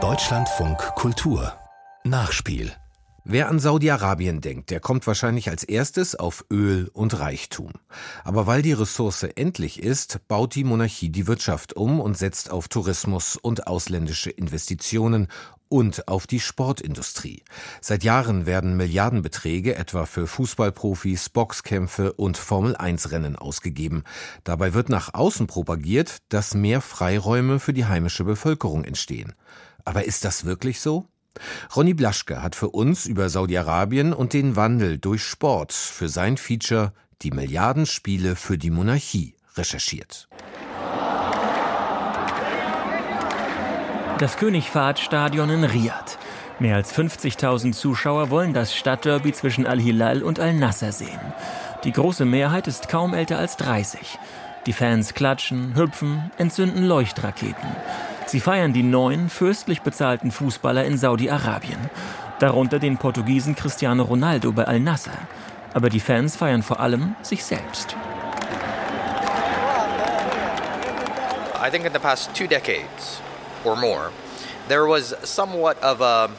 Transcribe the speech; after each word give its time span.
Deutschlandfunk 0.00 0.78
Kultur 0.94 1.52
Nachspiel 2.04 2.70
Wer 3.24 3.48
an 3.48 3.58
Saudi-Arabien 3.58 4.40
denkt, 4.40 4.70
der 4.70 4.78
kommt 4.78 5.04
wahrscheinlich 5.08 5.50
als 5.50 5.64
erstes 5.64 6.14
auf 6.14 6.44
Öl 6.50 6.88
und 6.92 7.18
Reichtum. 7.18 7.72
Aber 8.22 8.46
weil 8.46 8.62
die 8.62 8.72
Ressource 8.72 9.24
endlich 9.24 9.82
ist, 9.82 10.20
baut 10.28 10.54
die 10.54 10.62
Monarchie 10.62 11.10
die 11.10 11.26
Wirtschaft 11.26 11.74
um 11.74 12.00
und 12.00 12.16
setzt 12.16 12.52
auf 12.52 12.68
Tourismus 12.68 13.36
und 13.36 13.66
ausländische 13.66 14.30
Investitionen 14.30 15.26
und 15.68 16.08
auf 16.08 16.26
die 16.26 16.40
Sportindustrie. 16.40 17.42
Seit 17.80 18.04
Jahren 18.04 18.46
werden 18.46 18.76
Milliardenbeträge 18.76 19.74
etwa 19.76 20.06
für 20.06 20.26
Fußballprofis, 20.26 21.28
Boxkämpfe 21.28 22.12
und 22.12 22.36
Formel-1-Rennen 22.36 23.36
ausgegeben. 23.36 24.04
Dabei 24.44 24.74
wird 24.74 24.88
nach 24.88 25.14
außen 25.14 25.46
propagiert, 25.46 26.18
dass 26.28 26.54
mehr 26.54 26.80
Freiräume 26.80 27.60
für 27.60 27.72
die 27.72 27.86
heimische 27.86 28.24
Bevölkerung 28.24 28.84
entstehen. 28.84 29.34
Aber 29.84 30.04
ist 30.04 30.24
das 30.24 30.44
wirklich 30.44 30.80
so? 30.80 31.06
Ronny 31.74 31.94
Blaschke 31.94 32.42
hat 32.42 32.54
für 32.54 32.70
uns 32.70 33.06
über 33.06 33.28
Saudi-Arabien 33.28 34.12
und 34.12 34.32
den 34.32 34.56
Wandel 34.56 34.98
durch 34.98 35.22
Sport 35.22 35.72
für 35.72 36.08
sein 36.08 36.36
Feature 36.36 36.92
Die 37.22 37.30
Milliardenspiele 37.30 38.36
für 38.36 38.58
die 38.58 38.70
Monarchie 38.70 39.34
recherchiert. 39.56 40.28
Das 44.18 44.36
König 44.36 44.68
Fahd 44.68 44.98
Stadion 44.98 45.48
in 45.48 45.62
Riyadh. 45.62 46.18
Mehr 46.58 46.74
als 46.74 46.92
50.000 46.92 47.72
Zuschauer 47.72 48.30
wollen 48.30 48.52
das 48.52 48.74
Stadtderby 48.74 49.32
zwischen 49.32 49.64
Al-Hilal 49.64 50.24
und 50.24 50.40
Al-Nasser 50.40 50.90
sehen. 50.90 51.20
Die 51.84 51.92
große 51.92 52.24
Mehrheit 52.24 52.66
ist 52.66 52.88
kaum 52.88 53.14
älter 53.14 53.38
als 53.38 53.56
30. 53.58 54.18
Die 54.66 54.72
Fans 54.72 55.14
klatschen, 55.14 55.76
hüpfen, 55.76 56.32
entzünden 56.36 56.84
Leuchtraketen. 56.84 57.76
Sie 58.26 58.40
feiern 58.40 58.72
die 58.72 58.82
neuen, 58.82 59.30
fürstlich 59.30 59.82
bezahlten 59.82 60.32
Fußballer 60.32 60.84
in 60.84 60.98
Saudi-Arabien. 60.98 61.78
Darunter 62.40 62.80
den 62.80 62.98
Portugiesen 62.98 63.54
Cristiano 63.54 64.02
Ronaldo 64.02 64.50
bei 64.50 64.64
Al-Nasser. 64.64 65.16
Aber 65.74 65.90
die 65.90 66.00
Fans 66.00 66.34
feiern 66.34 66.64
vor 66.64 66.80
allem 66.80 67.14
sich 67.22 67.44
selbst. 67.44 67.94
I 71.64 71.70
think 71.70 71.84
in 71.84 71.92
the 71.92 72.00
past 72.00 72.34
two 72.34 72.48
decades 72.48 73.22
or 73.64 73.76
more, 73.76 74.10
there 74.68 74.86
was 74.86 75.14
somewhat 75.24 75.82
of 75.82 76.00
a, 76.00 76.30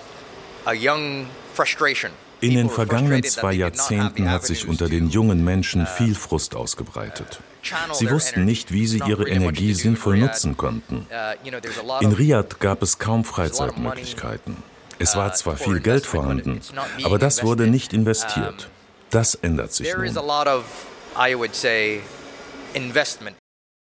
a 0.65 0.73
young 0.73 1.27
frustration 1.53 2.11
in 2.41 2.55
den 2.55 2.69
vergangenen 2.69 3.23
zwei 3.23 3.53
Jahrzehnten 3.53 4.29
hat 4.31 4.45
sich 4.45 4.67
unter 4.67 4.87
den 4.87 5.09
jungen 5.09 5.43
Menschen 5.43 5.85
viel 5.85 6.15
Frust 6.15 6.55
ausgebreitet. 6.55 7.39
Sie 7.93 8.09
wussten 8.09 8.45
nicht, 8.45 8.71
wie 8.71 8.87
sie 8.87 9.01
ihre 9.05 9.27
Energie 9.27 9.73
sinnvoll 9.73 10.17
nutzen 10.17 10.55
konnten. 10.55 11.05
In 11.99 12.11
Riyadh 12.13 12.59
gab 12.59 12.81
es 12.81 12.97
kaum 12.99 13.25
Freizeitmöglichkeiten. 13.25 14.57
Es 14.97 15.15
war 15.15 15.33
zwar 15.33 15.57
viel 15.57 15.79
Geld 15.79 16.05
vorhanden, 16.05 16.61
aber 17.03 17.19
das 17.19 17.43
wurde 17.43 17.67
nicht 17.67 17.93
investiert. 17.93 18.69
Das 19.09 19.35
ändert 19.35 19.73
sich 19.73 19.93
nun. 19.93 20.05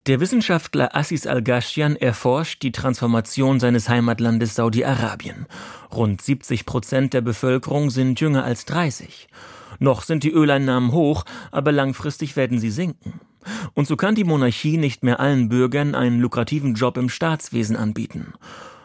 Der 0.07 0.21
Wissenschaftler 0.21 0.95
Assis 0.95 1.27
Al-Ghashian 1.27 1.97
erforscht 1.97 2.63
die 2.63 2.71
Transformation 2.71 3.59
seines 3.59 3.89
Heimatlandes 3.89 4.55
Saudi-Arabien. 4.55 5.47
Rund 5.93 6.23
70 6.23 6.65
Prozent 6.65 7.13
der 7.13 7.23
Bevölkerung 7.23 7.91
sind 7.91 8.21
jünger 8.21 8.45
als 8.45 8.67
30. 8.67 9.27
Noch 9.81 10.03
sind 10.03 10.23
die 10.23 10.31
Öleinnahmen 10.31 10.93
hoch, 10.93 11.25
aber 11.51 11.73
langfristig 11.73 12.37
werden 12.37 12.61
sie 12.61 12.71
sinken. 12.71 13.15
Und 13.75 13.89
so 13.89 13.97
kann 13.97 14.15
die 14.15 14.23
Monarchie 14.23 14.77
nicht 14.77 15.03
mehr 15.03 15.19
allen 15.19 15.49
Bürgern 15.49 15.97
einen 15.97 16.21
lukrativen 16.21 16.75
Job 16.75 16.99
im 16.99 17.09
Staatswesen 17.09 17.75
anbieten. 17.75 18.35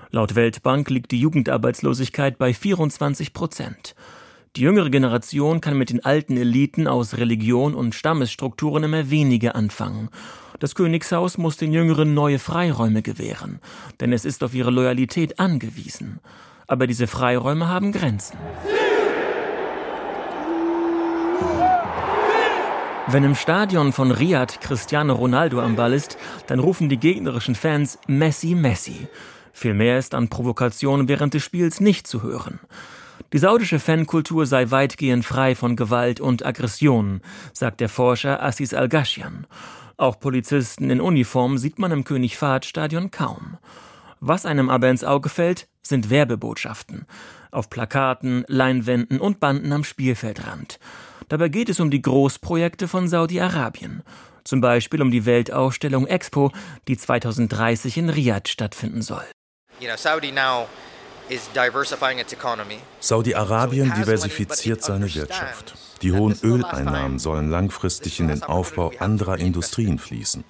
Laut 0.09 0.33
Weltbank 0.33 0.89
liegt 0.89 1.11
die 1.11 1.19
Jugendarbeitslosigkeit 1.19 2.39
bei 2.39 2.51
24 2.51 3.31
Prozent. 3.33 3.93
Die 4.55 4.61
jüngere 4.61 4.89
Generation 4.89 5.61
kann 5.61 5.77
mit 5.77 5.91
den 5.91 6.03
alten 6.03 6.35
Eliten 6.35 6.87
aus 6.87 7.17
Religion 7.17 7.75
und 7.75 7.93
Stammesstrukturen 7.93 8.83
immer 8.83 9.11
weniger 9.11 9.55
anfangen 9.55 10.09
das 10.61 10.75
Königshaus 10.75 11.39
muss 11.39 11.57
den 11.57 11.73
Jüngeren 11.73 12.13
neue 12.13 12.37
Freiräume 12.37 13.01
gewähren, 13.01 13.59
denn 13.99 14.13
es 14.13 14.25
ist 14.25 14.43
auf 14.43 14.53
ihre 14.53 14.69
Loyalität 14.69 15.39
angewiesen. 15.39 16.19
Aber 16.67 16.85
diese 16.85 17.07
Freiräume 17.07 17.67
haben 17.67 17.91
Grenzen. 17.91 18.37
Wenn 23.07 23.23
im 23.23 23.33
Stadion 23.33 23.91
von 23.91 24.11
Riyadh 24.11 24.61
Cristiano 24.61 25.15
Ronaldo 25.15 25.59
am 25.59 25.75
Ball 25.75 25.93
ist, 25.93 26.19
dann 26.45 26.59
rufen 26.59 26.89
die 26.89 26.99
gegnerischen 26.99 27.55
Fans 27.55 27.97
Messi, 28.05 28.53
Messi. 28.53 29.07
Viel 29.51 29.73
mehr 29.73 29.97
ist 29.97 30.13
an 30.13 30.29
Provokation 30.29 31.07
während 31.07 31.33
des 31.33 31.43
Spiels 31.43 31.81
nicht 31.81 32.05
zu 32.05 32.21
hören. 32.21 32.59
Die 33.33 33.39
saudische 33.39 33.79
Fankultur 33.79 34.45
sei 34.45 34.69
weitgehend 34.69 35.25
frei 35.25 35.55
von 35.55 35.75
Gewalt 35.75 36.19
und 36.19 36.45
Aggression, 36.45 37.21
sagt 37.51 37.79
der 37.79 37.89
Forscher 37.89 38.43
Assis 38.43 38.75
Al-Ghashian. 38.75 39.47
Auch 40.01 40.19
Polizisten 40.19 40.89
in 40.89 40.99
Uniform 40.99 41.59
sieht 41.59 41.77
man 41.77 41.91
im 41.91 42.03
König 42.03 42.35
Fahd 42.35 42.65
Stadion 42.65 43.11
kaum. 43.11 43.59
Was 44.19 44.47
einem 44.47 44.71
aber 44.71 44.89
ins 44.89 45.03
Auge 45.03 45.29
fällt, 45.29 45.67
sind 45.83 46.09
Werbebotschaften. 46.09 47.05
Auf 47.51 47.69
Plakaten, 47.69 48.43
Leinwänden 48.47 49.19
und 49.19 49.39
Banden 49.39 49.71
am 49.71 49.83
Spielfeldrand. 49.83 50.79
Dabei 51.29 51.49
geht 51.49 51.69
es 51.69 51.79
um 51.79 51.91
die 51.91 52.01
Großprojekte 52.01 52.87
von 52.87 53.07
Saudi-Arabien. 53.07 54.01
Zum 54.43 54.59
Beispiel 54.59 55.03
um 55.03 55.11
die 55.11 55.27
Weltausstellung 55.27 56.07
Expo, 56.07 56.51
die 56.87 56.97
2030 56.97 57.99
in 57.99 58.09
Riyadh 58.09 58.49
stattfinden 58.49 59.03
soll. 59.03 59.25
You 59.79 59.85
know, 59.85 59.97
Saudi 59.97 60.31
now 60.31 60.65
Saudi-Arabien 62.99 63.93
diversifiziert 63.95 64.83
seine 64.83 65.13
Wirtschaft. 65.13 65.75
Die 66.01 66.11
hohen 66.11 66.37
Öleinnahmen 66.41 67.19
sollen 67.19 67.49
langfristig 67.49 68.19
in 68.19 68.27
den 68.27 68.43
Aufbau 68.43 68.91
anderer 68.99 69.37
Industrien 69.37 69.99
fließen. 69.99 70.43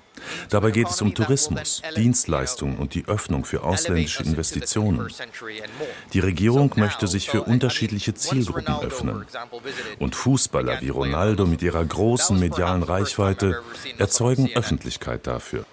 Dabei 0.49 0.71
geht 0.71 0.87
es 0.87 1.01
um 1.01 1.13
Tourismus, 1.13 1.81
Dienstleistungen 1.95 2.77
und 2.77 2.93
die 2.93 3.05
Öffnung 3.07 3.43
für 3.43 3.63
ausländische 3.63 4.23
Investitionen. 4.23 5.07
Die 6.13 6.19
Regierung 6.19 6.71
möchte 6.75 7.07
sich 7.07 7.29
für 7.29 7.43
unterschiedliche 7.43 8.13
Zielgruppen 8.13 8.79
öffnen. 8.81 9.25
Und 9.99 10.15
Fußballer 10.15 10.81
wie 10.81 10.89
Ronaldo 10.89 11.45
mit 11.45 11.61
ihrer 11.61 11.83
großen 11.83 12.39
medialen 12.39 12.83
Reichweite 12.83 13.61
erzeugen 13.97 14.49
Öffentlichkeit 14.53 15.27
dafür. 15.27 15.65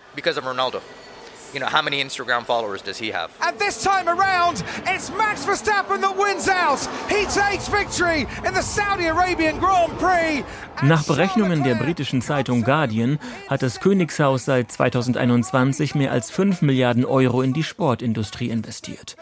You 1.55 1.61
know, 1.61 1.67
how 1.67 1.81
many 1.81 2.03
Instagram 2.03 2.45
followers 2.45 2.83
does 2.83 2.99
he 2.99 3.11
have? 3.11 3.31
And 3.41 3.59
this 3.59 3.83
time 3.83 4.07
around, 4.07 4.63
it's 4.87 5.11
Max 5.17 5.47
Verstappen 5.47 6.03
that 6.03 6.15
wins 6.15 6.47
out. 6.47 6.79
He 7.09 7.25
takes 7.25 7.69
victory 7.69 8.27
in 8.47 8.53
the 8.55 8.61
Saudi 8.61 9.07
Arabian 9.07 9.59
Grand 9.59 9.97
Prix. 9.99 10.45
Nach 10.83 11.03
Berechnungen 11.05 11.65
der 11.65 11.75
britischen 11.75 12.21
Zeitung 12.21 12.65
Guardian 12.65 13.19
hat 13.49 13.63
das 13.63 13.81
Königshaus 13.81 14.45
seit 14.45 14.71
2021 14.71 15.95
mehr 15.95 16.13
als 16.13 16.31
5 16.31 16.61
Milliarden 16.61 17.07
Euro 17.07 17.41
in 17.41 17.55
die 17.55 17.65
Sportindustrie 17.65 18.51
investiert. 18.51 19.17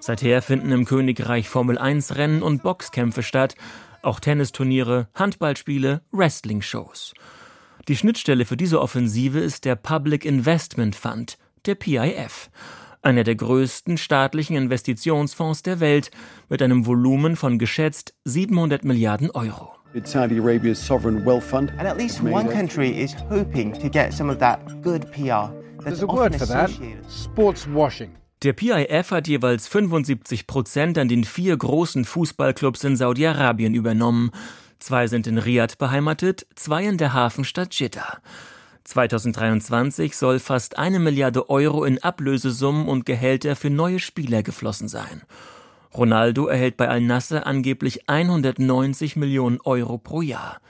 Seither 0.00 0.42
finden 0.42 0.70
im 0.70 0.84
Königreich 0.84 1.48
Formel 1.48 1.78
1 1.78 2.16
Rennen 2.16 2.42
und 2.42 2.62
Boxkämpfe 2.62 3.22
statt, 3.22 3.54
auch 4.02 4.20
Tennisturniere, 4.20 5.08
Handballspiele, 5.14 6.02
Wrestling-Shows. 6.12 7.14
Die 7.88 7.96
Schnittstelle 7.96 8.44
für 8.44 8.58
diese 8.58 8.82
Offensive 8.82 9.38
ist 9.40 9.64
der 9.64 9.76
Public 9.76 10.26
Investment 10.26 10.94
Fund, 10.94 11.38
der 11.66 11.74
PIF, 11.74 12.50
einer 13.02 13.24
der 13.24 13.34
größten 13.34 13.98
staatlichen 13.98 14.56
Investitionsfonds 14.56 15.62
der 15.62 15.80
Welt 15.80 16.10
mit 16.48 16.62
einem 16.62 16.86
Volumen 16.86 17.36
von 17.36 17.58
geschätzt 17.58 18.14
700 18.24 18.84
Milliarden 18.84 19.30
Euro. 19.30 19.74
It's 19.94 20.10
Saudi 20.10 20.40
Arabia's 20.40 20.84
sovereign 20.84 21.24
wealth 21.24 21.44
fund. 21.44 21.70
And 21.78 21.86
at 21.86 21.96
least 21.96 22.20
one 22.20 22.48
country 22.48 22.90
is 22.90 23.14
hoping 23.30 23.72
to 23.74 23.88
get 23.88 24.12
some 24.12 24.30
of 24.30 24.38
that 24.38 24.58
good 24.82 25.10
PR. 25.12 25.52
There's 25.84 26.02
a 26.02 26.06
word 26.08 26.34
for 26.34 26.46
that. 26.46 26.70
Sports 27.08 27.68
washing. 27.72 28.10
Der 28.42 28.52
PIF 28.52 29.10
hat 29.10 29.28
jeweils 29.28 29.68
75 29.68 30.46
Prozent 30.46 30.98
an 30.98 31.08
den 31.08 31.24
vier 31.24 31.56
großen 31.56 32.04
Fußballclubs 32.04 32.84
in 32.84 32.96
Saudi-Arabien 32.96 33.74
übernommen. 33.74 34.32
Zwei 34.80 35.06
sind 35.06 35.26
in 35.26 35.38
Riyadh 35.38 35.78
beheimatet, 35.78 36.46
zwei 36.56 36.84
in 36.84 36.98
der 36.98 37.14
Hafenstadt 37.14 37.72
Jeddah. 37.72 38.18
2023 38.84 40.14
soll 40.14 40.38
fast 40.38 40.78
eine 40.78 40.98
Milliarde 40.98 41.48
Euro 41.48 41.84
in 41.84 42.02
Ablösesummen 42.02 42.86
und 42.86 43.06
Gehälter 43.06 43.56
für 43.56 43.70
neue 43.70 43.98
Spieler 43.98 44.42
geflossen 44.42 44.88
sein. 44.88 45.22
Ronaldo 45.94 46.46
erhält 46.46 46.76
bei 46.76 46.88
Al-Nasser 46.88 47.46
angeblich 47.46 48.08
190 48.08 49.16
Millionen 49.16 49.60
Euro 49.62 49.96
pro 49.96 50.22
Jahr. 50.22 50.60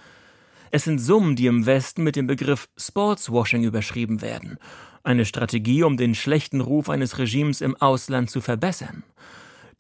Es 0.71 0.85
sind 0.85 0.99
Summen, 0.99 1.35
die 1.35 1.47
im 1.47 1.67
Westen 1.67 2.03
mit 2.03 2.15
dem 2.15 2.27
Begriff 2.27 2.69
Sportswashing 2.77 3.65
überschrieben 3.65 4.23
werden. 4.23 4.59
Eine 5.03 5.25
Strategie, 5.25 5.83
um 5.83 5.97
den 5.97 6.15
schlechten 6.15 6.61
Ruf 6.61 6.89
eines 6.91 7.19
Regimes 7.19 7.61
im 7.61 7.77
Ausland 7.77 8.31
zu 8.31 8.41
verbessern. 8.41 9.03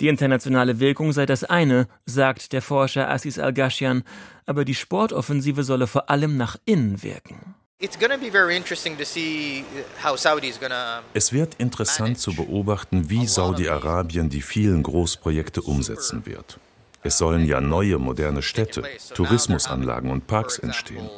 Die 0.00 0.08
internationale 0.08 0.80
Wirkung 0.80 1.12
sei 1.12 1.24
das 1.24 1.44
eine, 1.44 1.86
sagt 2.04 2.52
der 2.52 2.62
Forscher 2.62 3.10
Assis 3.10 3.38
Al-Ghashian, 3.38 4.02
aber 4.44 4.64
die 4.64 4.74
Sportoffensive 4.74 5.62
solle 5.62 5.86
vor 5.86 6.10
allem 6.10 6.36
nach 6.36 6.56
innen 6.64 7.02
wirken. 7.02 7.54
Es 11.12 11.32
wird 11.32 11.54
interessant 11.56 12.18
zu 12.18 12.34
beobachten, 12.34 13.10
wie 13.10 13.26
Saudi-Arabien 13.26 14.30
die 14.30 14.40
vielen 14.40 14.82
Großprojekte 14.82 15.60
umsetzen 15.60 16.24
wird. 16.24 16.58
Es 17.02 17.18
sollen 17.18 17.44
ja 17.44 17.60
neue 17.60 17.98
moderne 17.98 18.40
Städte, 18.40 18.84
Tourismusanlagen 19.14 20.10
und 20.10 20.26
Parks 20.26 20.58
entstehen. 20.58 21.10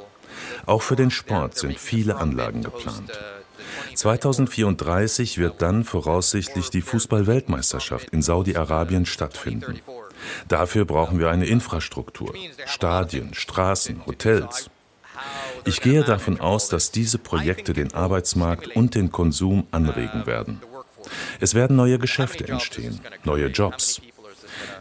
Auch 0.66 0.82
für 0.82 0.96
den 0.96 1.12
Sport 1.12 1.56
sind 1.56 1.78
viele 1.78 2.16
Anlagen 2.16 2.62
geplant. 2.62 3.12
2034 3.94 5.38
wird 5.38 5.62
dann 5.62 5.84
voraussichtlich 5.84 6.70
die 6.70 6.82
Fußball-Weltmeisterschaft 6.82 8.10
in 8.10 8.22
Saudi-Arabien 8.22 9.06
stattfinden. 9.06 9.80
Dafür 10.48 10.84
brauchen 10.84 11.20
wir 11.20 11.30
eine 11.30 11.46
Infrastruktur, 11.46 12.34
Stadien, 12.66 13.34
Straßen, 13.34 14.04
Hotels. 14.06 14.68
Ich 15.66 15.80
gehe 15.80 16.04
davon 16.04 16.40
aus, 16.40 16.68
dass 16.68 16.90
diese 16.90 17.18
Projekte 17.18 17.72
den 17.72 17.92
Arbeitsmarkt 17.92 18.68
und 18.76 18.94
den 18.94 19.12
Konsum 19.12 19.66
anregen 19.70 20.26
werden. 20.26 20.60
Es 21.40 21.54
werden 21.54 21.76
neue 21.76 21.98
Geschäfte 21.98 22.48
entstehen, 22.48 23.00
neue 23.24 23.48
Jobs. 23.48 24.00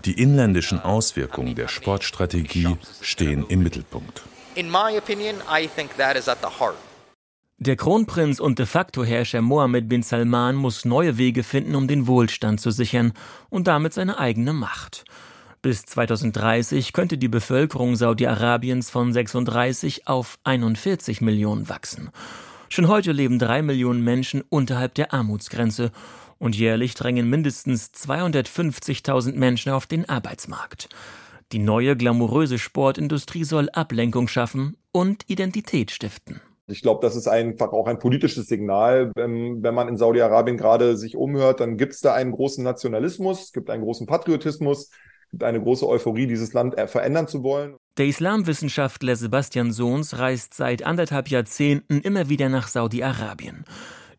Die 0.06 0.14
inländischen 0.14 0.80
Auswirkungen 0.80 1.56
der 1.56 1.68
Sportstrategie 1.68 2.78
stehen 3.02 3.46
im 3.50 3.64
Mittelpunkt. 3.64 4.22
In 4.56 4.70
my 4.70 4.98
opinion, 4.98 5.36
I 5.52 5.68
think 5.68 5.98
that 5.98 6.16
is 6.16 6.30
at 6.30 6.38
the 6.42 6.60
heart 6.60 6.76
der 7.58 7.78
Kronprinz 7.78 8.42
und 8.42 8.60
de 8.60 8.66
facto 8.66 9.06
Herrscher 9.06 9.42
Mohammed 9.42 9.88
bin 9.88 10.04
Salman 10.04 10.58
muss 10.58 10.84
neue 10.84 11.18
Wege 11.18 11.42
finden, 11.42 11.76
um 11.76 11.88
den 11.88 12.06
Wohlstand 12.06 12.60
zu 12.60 12.70
sichern 12.70 13.14
und 13.50 13.68
damit 13.68 13.94
seine 13.94 14.20
eigene 14.20 14.52
Macht. 14.52 15.06
Bis 15.66 15.84
2030 15.84 16.94
könnte 16.94 17.18
die 17.18 17.28
Bevölkerung 17.28 17.96
Saudi-Arabiens 17.96 18.92
von 18.92 19.12
36 19.12 20.08
auf 20.08 20.38
41 20.44 21.22
Millionen 21.22 21.70
wachsen. 21.70 22.12
Schon 22.70 22.88
heute 22.88 23.12
leben 23.12 23.40
drei 23.40 23.64
Millionen 23.64 24.04
Menschen 24.04 24.44
unterhalb 24.48 24.94
der 24.94 25.12
Armutsgrenze 25.12 25.90
und 26.38 26.56
jährlich 26.56 26.94
drängen 26.94 27.28
mindestens 27.28 27.92
250.000 27.96 29.34
Menschen 29.34 29.72
auf 29.72 29.88
den 29.88 30.08
Arbeitsmarkt. 30.08 30.88
Die 31.52 31.58
neue 31.58 31.98
glamouröse 31.98 32.60
Sportindustrie 32.60 33.44
soll 33.44 33.68
Ablenkung 33.72 34.28
schaffen 34.28 34.78
und 34.92 35.28
Identität 35.28 35.90
stiften. 35.90 36.42
Ich 36.68 36.84
glaube, 36.84 37.00
das 37.02 37.16
ist 37.16 37.28
einfach 37.28 37.72
auch 37.72 37.88
ein 37.88 37.98
politisches 37.98 38.46
Signal. 38.46 39.12
Wenn, 39.16 39.64
wenn 39.64 39.74
man 39.74 39.88
in 39.88 39.98
Saudi-Arabien 39.98 40.58
gerade 40.58 40.96
sich 40.96 41.16
umhört, 41.18 41.60
dann 41.60 41.78
gibt 41.78 41.94
es 41.94 42.02
da 42.02 42.14
einen 42.14 42.34
großen 42.34 42.64
Nationalismus, 42.64 43.46
es 43.46 43.52
gibt 43.52 43.72
einen 43.72 43.82
großen 43.82 44.06
Patriotismus, 44.06 44.92
eine 45.42 45.62
große 45.62 45.88
Euphorie, 45.88 46.28
dieses 46.28 46.54
Land 46.54 46.78
äh, 46.78 46.88
verändern 46.88 47.28
zu 47.28 47.44
wollen. 47.44 47.76
Der 47.98 48.08
Islamwissenschaftler 48.08 49.16
Sebastian 49.16 49.72
Sohns 49.72 50.18
reist 50.18 50.54
seit 50.54 50.84
anderthalb 50.86 51.30
Jahrzehnten 51.30 52.02
immer 52.02 52.30
wieder 52.30 52.50
nach 52.50 52.68
Saudi-Arabien. 52.68 53.64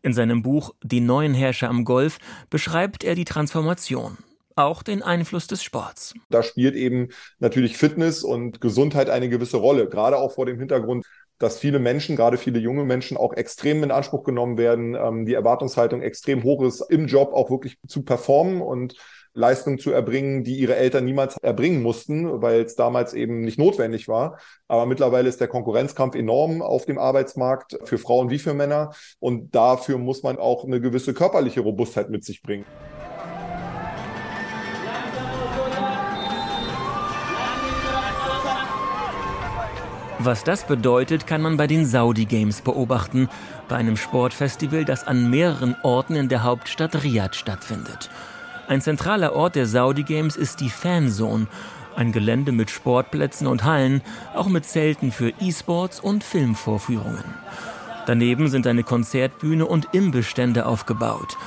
In 0.01 0.13
seinem 0.13 0.41
Buch 0.41 0.73
Die 0.83 1.01
neuen 1.01 1.33
Herrscher 1.33 1.69
am 1.69 1.83
Golf 1.83 2.17
beschreibt 2.49 3.03
er 3.03 3.15
die 3.15 3.25
Transformation 3.25 4.17
auch 4.55 4.81
den 4.81 5.03
Einfluss 5.03 5.45
des 5.45 5.61
Sports. 5.63 6.15
Da 6.31 6.41
spielt 6.41 6.73
eben 6.73 7.09
natürlich 7.37 7.77
Fitness 7.77 8.23
und 8.23 8.59
Gesundheit 8.59 9.07
eine 9.07 9.29
gewisse 9.29 9.57
Rolle, 9.57 9.87
gerade 9.87 10.17
auch 10.17 10.31
vor 10.31 10.47
dem 10.47 10.57
Hintergrund 10.57 11.05
dass 11.39 11.59
viele 11.59 11.79
Menschen, 11.79 12.15
gerade 12.15 12.37
viele 12.37 12.59
junge 12.59 12.83
Menschen, 12.83 13.17
auch 13.17 13.33
extrem 13.33 13.83
in 13.83 13.91
Anspruch 13.91 14.23
genommen 14.23 14.57
werden, 14.57 14.95
ähm, 14.95 15.25
die 15.25 15.33
Erwartungshaltung 15.33 16.01
extrem 16.01 16.43
hoch 16.43 16.63
ist, 16.63 16.81
im 16.89 17.07
Job 17.07 17.33
auch 17.33 17.49
wirklich 17.49 17.77
zu 17.87 18.03
performen 18.03 18.61
und 18.61 18.95
Leistungen 19.33 19.79
zu 19.79 19.91
erbringen, 19.91 20.43
die 20.43 20.55
ihre 20.55 20.75
Eltern 20.75 21.05
niemals 21.05 21.37
erbringen 21.37 21.81
mussten, 21.81 22.41
weil 22.41 22.61
es 22.61 22.75
damals 22.75 23.13
eben 23.13 23.41
nicht 23.41 23.59
notwendig 23.59 24.07
war. 24.07 24.39
Aber 24.67 24.85
mittlerweile 24.85 25.29
ist 25.29 25.41
der 25.41 25.47
Konkurrenzkampf 25.47 26.15
enorm 26.15 26.61
auf 26.61 26.85
dem 26.85 26.97
Arbeitsmarkt 26.97 27.77
für 27.85 27.97
Frauen 27.97 28.29
wie 28.29 28.39
für 28.39 28.53
Männer. 28.53 28.91
Und 29.19 29.55
dafür 29.55 29.97
muss 29.97 30.23
man 30.23 30.37
auch 30.37 30.63
eine 30.63 30.81
gewisse 30.81 31.13
körperliche 31.13 31.61
Robustheit 31.61 32.09
mit 32.09 32.23
sich 32.23 32.41
bringen. 32.41 32.65
Was 40.19 40.43
das 40.43 40.65
bedeutet, 40.65 41.27
kann 41.27 41.41
man 41.41 41.57
bei 41.57 41.67
den 41.67 41.85
Saudi 41.85 42.25
Games 42.25 42.61
beobachten, 42.61 43.29
bei 43.69 43.75
einem 43.75 43.95
Sportfestival, 43.95 44.83
das 44.83 45.05
an 45.05 45.29
mehreren 45.29 45.75
Orten 45.83 46.15
in 46.15 46.27
der 46.27 46.43
Hauptstadt 46.43 47.03
Riyadh 47.03 47.35
stattfindet. 47.35 48.09
Ein 48.67 48.81
zentraler 48.81 49.33
Ort 49.33 49.55
der 49.55 49.65
Saudi 49.65 50.03
Games 50.03 50.35
ist 50.35 50.59
die 50.59 50.69
Fanzone, 50.69 51.47
ein 51.95 52.11
Gelände 52.11 52.51
mit 52.51 52.69
Sportplätzen 52.69 53.47
und 53.47 53.63
Hallen, 53.63 54.01
auch 54.35 54.47
mit 54.47 54.65
Zelten 54.65 55.11
für 55.11 55.29
E-Sports 55.39 56.01
und 56.01 56.23
Filmvorführungen. 56.23 57.23
Daneben 58.05 58.49
sind 58.49 58.67
eine 58.67 58.83
Konzertbühne 58.83 59.65
und 59.65 59.93
Imbestände 59.93 60.65
aufgebaut. 60.65 61.37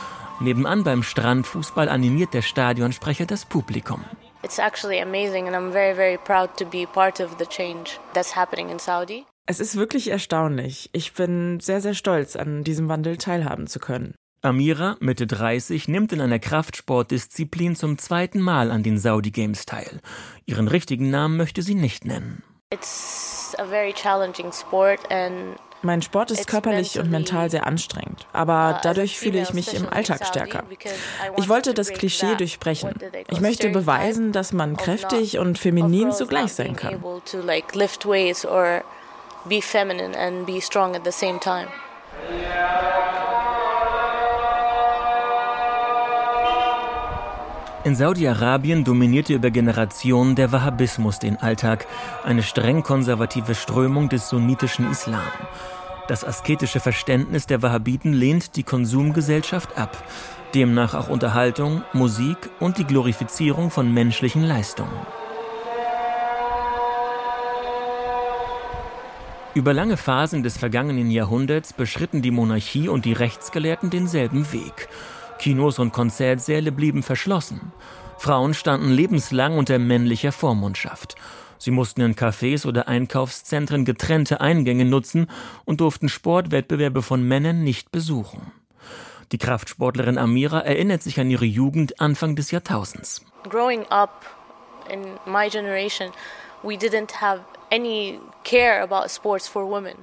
Nebenan 0.40 0.82
beim 0.82 1.02
Strandfußball 1.02 1.90
animiert 1.90 2.32
der 2.32 2.42
Stadionsprecher 2.42 3.26
das 3.26 3.44
Publikum. 3.44 4.02
It's 4.42 4.58
actually 4.58 5.02
amazing 5.02 5.46
and 5.46 5.54
I'm 5.54 5.70
very, 5.70 5.94
very 5.94 6.16
proud 6.16 6.56
to 6.56 6.64
be 6.64 6.86
part 6.86 7.20
of 7.20 7.36
the 7.38 7.44
change 7.44 7.98
that's 8.14 8.34
happening 8.34 8.70
in 8.70 8.78
Saudi. 8.78 9.26
Es 9.46 9.60
ist 9.60 9.76
wirklich 9.76 10.10
erstaunlich. 10.10 10.88
Ich 10.92 11.12
bin 11.12 11.60
sehr, 11.60 11.82
sehr 11.82 11.94
stolz, 11.94 12.36
an 12.36 12.64
diesem 12.64 12.88
Wandel 12.88 13.18
teilhaben 13.18 13.66
zu 13.66 13.78
können. 13.78 14.14
Amira, 14.42 14.96
Mitte 15.00 15.26
30, 15.26 15.86
nimmt 15.88 16.12
in 16.12 16.20
einer 16.22 16.38
Kraftsportdisziplin 16.38 17.76
zum 17.76 17.98
zweiten 17.98 18.40
Mal 18.40 18.70
an 18.70 18.82
den 18.82 18.98
Saudi 18.98 19.30
Games 19.30 19.66
teil. 19.66 20.00
Ihren 20.46 20.66
richtigen 20.66 21.10
Namen 21.10 21.36
möchte 21.36 21.60
sie 21.60 21.74
nicht 21.74 22.06
nennen. 22.06 22.42
It's 22.72 23.54
a 23.58 23.66
very 23.66 23.92
challenging 23.92 24.50
sport 24.52 25.00
and 25.10 25.58
mein 25.82 26.02
Sport 26.02 26.30
ist 26.30 26.46
körperlich 26.46 26.98
und 26.98 27.10
mental 27.10 27.50
sehr 27.50 27.66
anstrengend, 27.66 28.26
aber 28.34 28.76
uh, 28.76 28.80
dadurch 28.82 29.18
fühle 29.18 29.40
ich 29.40 29.54
mich 29.54 29.72
im 29.72 29.88
Alltag 29.88 30.26
stärker. 30.26 30.64
Ich 31.38 31.48
wollte 31.48 31.72
das 31.72 31.88
Klischee 31.88 32.34
durchbrechen. 32.36 32.94
Ich 33.28 33.40
möchte 33.40 33.70
beweisen, 33.70 34.32
dass 34.32 34.52
man 34.52 34.76
kräftig 34.76 35.38
und 35.38 35.58
feminin 35.58 36.12
zugleich 36.12 36.52
sein 36.52 36.76
kann. 36.76 37.02
In 47.82 47.96
Saudi-Arabien 47.96 48.84
dominierte 48.84 49.32
über 49.32 49.50
Generationen 49.50 50.34
der 50.34 50.52
Wahhabismus 50.52 51.18
den 51.18 51.38
Alltag, 51.38 51.86
eine 52.24 52.42
streng 52.42 52.82
konservative 52.82 53.54
Strömung 53.54 54.10
des 54.10 54.28
sunnitischen 54.28 54.90
Islam. 54.90 55.22
Das 56.06 56.22
asketische 56.22 56.78
Verständnis 56.78 57.46
der 57.46 57.62
Wahhabiten 57.62 58.12
lehnt 58.12 58.56
die 58.56 58.64
Konsumgesellschaft 58.64 59.78
ab, 59.78 59.96
demnach 60.54 60.92
auch 60.92 61.08
Unterhaltung, 61.08 61.82
Musik 61.94 62.50
und 62.60 62.76
die 62.76 62.84
Glorifizierung 62.84 63.70
von 63.70 63.94
menschlichen 63.94 64.42
Leistungen. 64.42 64.92
Über 69.54 69.72
lange 69.72 69.96
Phasen 69.96 70.42
des 70.42 70.58
vergangenen 70.58 71.10
Jahrhunderts 71.10 71.72
beschritten 71.72 72.20
die 72.20 72.30
Monarchie 72.30 72.90
und 72.90 73.06
die 73.06 73.14
Rechtsgelehrten 73.14 73.88
denselben 73.88 74.52
Weg. 74.52 74.88
Kinos 75.40 75.78
und 75.78 75.92
Konzertsäle 75.92 76.70
blieben 76.70 77.02
verschlossen. 77.02 77.72
Frauen 78.18 78.52
standen 78.52 78.90
lebenslang 78.90 79.56
unter 79.56 79.78
männlicher 79.78 80.32
Vormundschaft. 80.32 81.14
Sie 81.56 81.70
mussten 81.70 82.02
in 82.02 82.14
Cafés 82.14 82.66
oder 82.66 82.88
Einkaufszentren 82.88 83.86
getrennte 83.86 84.42
Eingänge 84.42 84.84
nutzen 84.84 85.28
und 85.64 85.80
durften 85.80 86.10
Sportwettbewerbe 86.10 87.00
von 87.00 87.22
Männern 87.22 87.64
nicht 87.64 87.90
besuchen. 87.90 88.52
Die 89.32 89.38
Kraftsportlerin 89.38 90.18
Amira 90.18 90.60
erinnert 90.60 91.02
sich 91.02 91.18
an 91.18 91.30
ihre 91.30 91.46
Jugend 91.46 92.02
Anfang 92.02 92.36
des 92.36 92.50
Jahrtausends. 92.50 93.24
Growing 93.48 93.86
up 93.86 94.26
in 94.92 95.00
my 95.24 95.48
generation, 95.48 96.10
we 96.62 96.76
didn't 96.76 97.12
have 97.20 97.40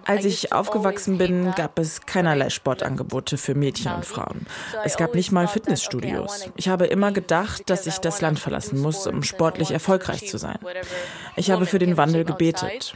als 0.06 0.26
ich 0.26 0.54
aufgewachsen 0.54 1.18
bin, 1.18 1.52
gab 1.52 1.80
es 1.80 2.06
keinerlei 2.06 2.50
Sportangebote 2.50 3.38
für 3.38 3.56
Mädchen 3.56 3.92
und 3.92 4.06
Frauen. 4.06 4.46
Es 4.86 4.96
gab 4.96 5.16
nicht 5.16 5.34
mal 5.34 5.50
Fitnessstudios. 5.50 6.50
Ich 6.56 6.70
habe 6.70 6.86
immer 6.86 7.12
gedacht, 7.12 7.70
dass 7.70 7.86
ich 7.86 7.98
das 7.98 8.22
Land 8.22 8.40
verlassen 8.40 8.80
muss, 8.80 9.06
um 9.06 9.22
sportlich 9.24 9.72
erfolgreich 9.72 10.30
zu 10.30 10.38
sein. 10.38 10.60
Ich 11.36 11.52
habe 11.52 11.66
für 11.66 11.80
den 11.80 11.98
Wandel 11.98 12.24
gebetet. 12.24 12.96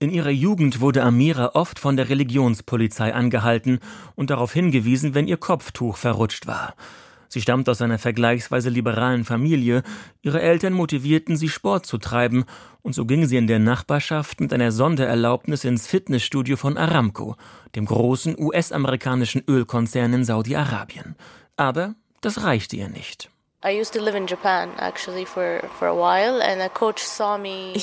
In 0.00 0.10
ihrer 0.10 0.30
Jugend 0.30 0.80
wurde 0.80 1.02
Amira 1.02 1.50
oft 1.54 1.80
von 1.80 1.96
der 1.96 2.08
Religionspolizei 2.08 3.12
angehalten 3.12 3.80
und 4.14 4.30
darauf 4.30 4.52
hingewiesen, 4.52 5.14
wenn 5.14 5.26
ihr 5.26 5.38
Kopftuch 5.38 5.96
verrutscht 5.96 6.46
war. 6.46 6.74
Sie 7.28 7.40
stammt 7.40 7.68
aus 7.68 7.82
einer 7.82 7.98
vergleichsweise 7.98 8.70
liberalen 8.70 9.24
Familie. 9.24 9.82
Ihre 10.22 10.40
Eltern 10.40 10.72
motivierten 10.72 11.36
sie, 11.36 11.48
Sport 11.48 11.86
zu 11.86 11.98
treiben, 11.98 12.44
und 12.82 12.94
so 12.94 13.04
ging 13.04 13.26
sie 13.26 13.36
in 13.36 13.46
der 13.46 13.58
Nachbarschaft 13.58 14.40
mit 14.40 14.52
einer 14.52 14.72
Sondererlaubnis 14.72 15.64
ins 15.64 15.86
Fitnessstudio 15.86 16.56
von 16.56 16.78
Aramco, 16.78 17.36
dem 17.74 17.84
großen 17.84 18.38
US-amerikanischen 18.38 19.42
Ölkonzern 19.46 20.14
in 20.14 20.24
Saudi-Arabien. 20.24 21.16
Aber 21.56 21.94
das 22.20 22.44
reichte 22.44 22.76
ihr 22.76 22.88
nicht. 22.88 23.30
Ich 23.60 23.90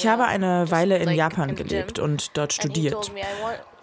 habe 0.07 0.25
eine 0.25 0.71
Weile 0.71 0.97
in 0.97 1.11
Japan 1.11 1.55
gelebt 1.55 1.99
und 1.99 2.37
dort 2.37 2.53
studiert. 2.53 3.11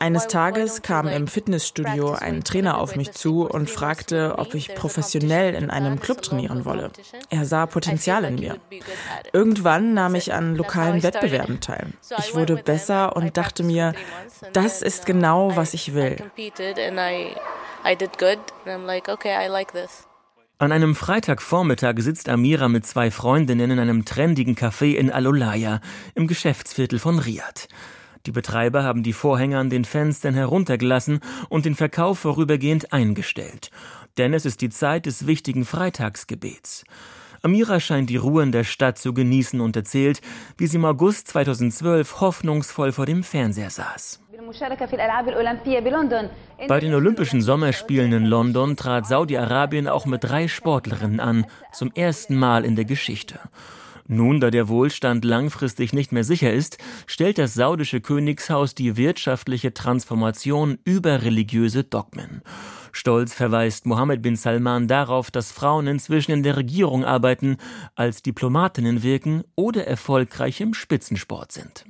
Eines 0.03 0.27
Tages 0.27 0.83
kam 0.83 1.07
im 1.07 1.29
Fitnessstudio 1.29 2.11
ein 2.15 2.43
Trainer 2.43 2.79
auf 2.79 2.97
mich 2.97 3.13
zu 3.13 3.49
und 3.49 3.71
fragte, 3.71 4.35
ob 4.37 4.53
ich 4.55 4.75
professionell 4.75 5.55
in 5.55 5.71
einem 5.71 6.01
Club 6.01 6.23
trainieren 6.23 6.65
wolle. 6.65 6.91
Er 7.31 7.45
sah 7.45 7.67
Potenzial 7.67 8.25
in 8.25 8.35
mir. 8.35 8.59
Irgendwann 9.33 9.95
nahm 9.95 10.17
ich 10.17 10.35
an 10.35 10.57
lokalen 10.57 11.05
Wettbewerben 11.05 11.61
teil. 11.61 11.93
Ich 12.19 12.35
wurde 12.35 12.57
besser 12.57 13.15
und 13.15 13.37
dachte 13.37 13.63
mir, 13.63 13.95
das 14.53 14.83
ist 14.83 15.07
genau, 15.07 15.55
was 15.55 15.73
ich 15.73 15.95
will. 15.95 16.17
An 20.59 20.73
einem 20.73 20.95
Freitagvormittag 20.97 21.95
sitzt 21.99 22.29
Amira 22.29 22.69
mit 22.69 22.85
zwei 22.87 23.13
Freundinnen 23.13 23.71
in 23.71 23.79
einem 23.79 24.05
trendigen 24.05 24.57
Café 24.57 24.97
in 24.97 25.13
Alolaya 25.13 25.81
im 26.17 26.27
Geschäftsviertel 26.27 26.99
von 26.99 27.21
Riyadh. 27.21 27.69
Die 28.27 28.33
Betreiber 28.33 28.85
haben 28.85 29.03
die 29.03 29.13
Vorhänge 29.13 29.59
an 29.59 29.71
den 29.71 29.85
Fenstern 29.85 30.35
heruntergelassen 30.35 31.21
und 31.49 31.65
den 31.65 31.75
Verkauf 31.75 32.21
vorübergehend 32.21 32.93
eingestellt. 32.93 33.71
Denn 34.19 34.35
es 34.35 34.45
ist 34.45 34.61
die 34.61 34.71
Zeit 34.71 35.07
des 35.07 35.27
wichtigen 35.27 35.65
Freitagsgebets. 35.65 36.85
Amira 37.45 37.81
scheint 37.81 38.09
die 38.09 38.17
Ruhe 38.17 38.45
in 38.45 38.53
der 38.53 38.63
Stadt 38.63 38.99
zu 38.99 39.13
genießen 39.13 39.61
und 39.61 39.75
erzählt, 39.75 40.21
wie 40.59 40.69
sie 40.69 40.77
im 40.77 40.85
August 40.85 41.27
2012 41.29 42.21
hoffnungsvoll 42.21 42.93
vor 42.93 43.07
dem 43.07 43.25
Fernseher 43.25 43.71
saß. 43.71 44.21
Bei 46.69 46.81
den 46.81 46.95
Olympischen 46.95 47.43
Sommerspielen 47.43 48.13
in 48.13 48.27
London 48.27 48.77
trat 48.77 49.07
Saudi-Arabien 49.07 49.89
auch 49.89 50.07
mit 50.07 50.23
drei 50.23 50.47
Sportlerinnen 50.47 51.19
an, 51.19 51.47
zum 51.73 51.91
ersten 51.95 52.37
Mal 52.37 52.65
in 52.65 52.77
der 52.77 52.85
Geschichte. 52.85 53.41
Nun, 54.13 54.41
da 54.41 54.51
der 54.51 54.69
Wohlstand 54.69 55.25
langfristig 55.25 55.95
nicht 55.95 56.13
mehr 56.13 56.23
sicher 56.23 56.53
ist, 56.53 56.77
stellt 57.07 57.39
das 57.39 57.55
saudische 57.55 58.03
Königshaus 58.03 58.75
die 58.75 58.99
wirtschaftliche 58.99 59.73
Transformation 59.73 60.79
über 60.85 61.23
religiöse 61.23 61.83
Dogmen. 61.83 62.43
Stolz 62.93 63.33
verweist 63.33 63.87
Mohammed 63.87 64.21
bin 64.21 64.37
Salman 64.37 64.87
darauf, 64.87 65.31
dass 65.31 65.51
Frauen 65.51 65.87
inzwischen 65.87 66.33
in 66.33 66.43
der 66.43 66.59
Regierung 66.59 67.07
arbeiten, 67.07 67.57
als 67.95 68.21
Diplomatinnen 68.21 69.03
wirken 69.03 69.45
oder 69.57 69.87
erfolgreich 69.87 70.61
im 70.61 70.75
Spitzensport 70.75 71.53
sind. 71.53 71.87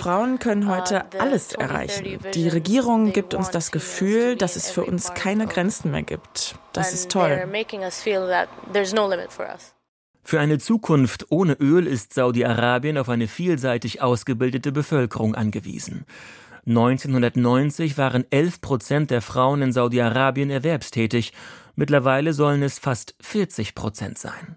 Frauen 0.00 0.38
können 0.40 0.64
uh, 0.64 0.70
heute 0.70 1.04
alles 1.20 1.52
erreichen. 1.52 2.18
Die 2.34 2.48
Regierung 2.48 3.12
gibt 3.12 3.34
uns 3.34 3.50
das 3.50 3.70
Gefühl, 3.70 4.34
dass 4.34 4.56
es 4.56 4.72
für 4.72 4.82
uns 4.82 5.14
keine 5.14 5.46
Grenzen 5.46 5.92
mehr 5.92 6.02
gibt. 6.02 6.56
Das 6.72 6.92
ist 6.92 7.12
toll. 7.12 7.46
Für 10.26 10.40
eine 10.40 10.58
Zukunft 10.58 11.26
ohne 11.28 11.52
Öl 11.52 11.86
ist 11.86 12.14
Saudi-Arabien 12.14 12.96
auf 12.96 13.10
eine 13.10 13.28
vielseitig 13.28 14.00
ausgebildete 14.00 14.72
Bevölkerung 14.72 15.34
angewiesen. 15.34 16.06
1990 16.66 17.98
waren 17.98 18.24
11 18.30 18.62
Prozent 18.62 19.10
der 19.10 19.20
Frauen 19.20 19.60
in 19.60 19.72
Saudi-Arabien 19.72 20.48
erwerbstätig. 20.48 21.34
Mittlerweile 21.76 22.32
sollen 22.32 22.62
es 22.62 22.78
fast 22.78 23.14
40 23.20 23.74
Prozent 23.74 24.16
sein. 24.16 24.56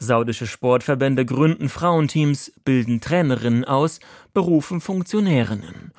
Saudische 0.00 0.48
Sportverbände 0.48 1.24
gründen 1.24 1.68
Frauenteams, 1.68 2.52
bilden 2.64 3.00
Trainerinnen 3.00 3.64
aus, 3.64 4.00
berufen 4.34 4.80
Funktionärinnen. 4.80 5.92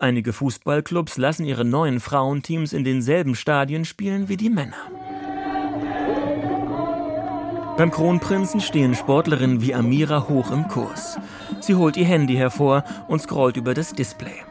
Einige 0.00 0.32
Fußballclubs 0.32 1.18
lassen 1.18 1.44
ihre 1.44 1.64
neuen 1.64 2.00
Frauenteams 2.00 2.72
in 2.72 2.82
denselben 2.82 3.36
Stadien 3.36 3.84
spielen 3.84 4.28
wie 4.28 4.36
die 4.36 4.50
Männer. 4.50 4.88
Beim 7.76 7.90
Kronprinzen 7.90 8.60
stehen 8.60 8.94
Sportlerinnen 8.94 9.62
wie 9.62 9.74
Amira 9.74 10.28
hoch 10.28 10.50
im 10.50 10.68
Kurs. 10.68 11.18
Sie 11.60 11.74
holt 11.74 11.96
ihr 11.96 12.04
Handy 12.04 12.34
hervor 12.34 12.84
und 13.08 13.22
scrollt 13.22 13.56
über 13.56 13.72
das 13.74 13.92
Display. 13.92 14.44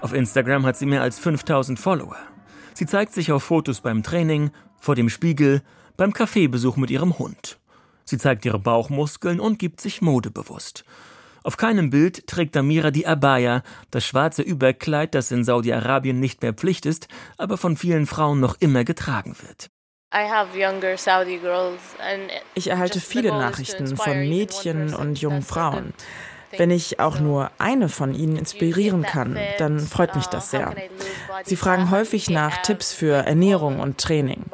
Auf 0.00 0.12
Instagram 0.12 0.66
hat 0.66 0.76
sie 0.76 0.86
mehr 0.86 1.02
als 1.02 1.18
5000 1.18 1.78
Follower. 1.78 2.16
Sie 2.74 2.86
zeigt 2.86 3.12
sich 3.12 3.32
auf 3.32 3.44
Fotos 3.44 3.80
beim 3.80 4.02
Training, 4.02 4.50
vor 4.78 4.94
dem 4.94 5.08
Spiegel, 5.08 5.62
beim 5.96 6.12
Kaffeebesuch 6.12 6.76
mit 6.76 6.90
ihrem 6.90 7.18
Hund. 7.18 7.58
Sie 8.04 8.18
zeigt 8.18 8.44
ihre 8.44 8.58
Bauchmuskeln 8.58 9.40
und 9.40 9.58
gibt 9.58 9.80
sich 9.80 10.02
modebewusst. 10.02 10.84
Auf 11.42 11.56
keinem 11.56 11.90
Bild 11.90 12.26
trägt 12.26 12.56
Amira 12.56 12.90
die 12.90 13.06
Abaya, 13.06 13.62
das 13.92 14.04
schwarze 14.04 14.42
Überkleid, 14.42 15.14
das 15.14 15.30
in 15.30 15.44
Saudi-Arabien 15.44 16.18
nicht 16.18 16.42
mehr 16.42 16.52
Pflicht 16.52 16.86
ist, 16.86 17.06
aber 17.38 17.56
von 17.56 17.76
vielen 17.76 18.06
Frauen 18.06 18.40
noch 18.40 18.56
immer 18.58 18.82
getragen 18.82 19.36
wird. 19.46 19.70
Ich 22.54 22.68
erhalte 22.68 23.00
viele 23.00 23.30
Nachrichten 23.30 23.96
von 23.96 24.28
Mädchen 24.28 24.94
und 24.94 25.20
jungen 25.20 25.42
Frauen. 25.42 25.92
Wenn 26.52 26.70
ich 26.70 27.00
auch 27.00 27.18
nur 27.18 27.50
eine 27.58 27.88
von 27.88 28.14
ihnen 28.14 28.36
inspirieren 28.36 29.02
kann, 29.02 29.38
dann 29.58 29.80
freut 29.80 30.14
mich 30.14 30.26
das 30.26 30.50
sehr. 30.50 30.74
Sie 31.44 31.56
fragen 31.56 31.90
häufig 31.90 32.30
nach 32.30 32.62
Tipps 32.62 32.92
für 32.92 33.26
Ernährung 33.26 33.80
und 33.80 33.98
Training. 33.98 34.44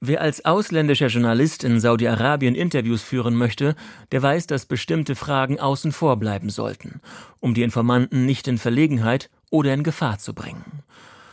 Wer 0.00 0.20
als 0.20 0.44
ausländischer 0.44 1.06
Journalist 1.06 1.64
in 1.64 1.80
Saudi-Arabien 1.80 2.54
Interviews 2.54 3.02
führen 3.02 3.36
möchte, 3.36 3.74
der 4.12 4.22
weiß, 4.22 4.46
dass 4.46 4.66
bestimmte 4.66 5.14
Fragen 5.14 5.58
außen 5.58 5.92
vor 5.92 6.18
bleiben 6.18 6.50
sollten, 6.50 7.00
um 7.40 7.54
die 7.54 7.62
Informanten 7.62 8.26
nicht 8.26 8.46
in 8.46 8.58
Verlegenheit 8.58 9.30
oder 9.50 9.72
in 9.72 9.82
Gefahr 9.82 10.18
zu 10.18 10.34
bringen. 10.34 10.82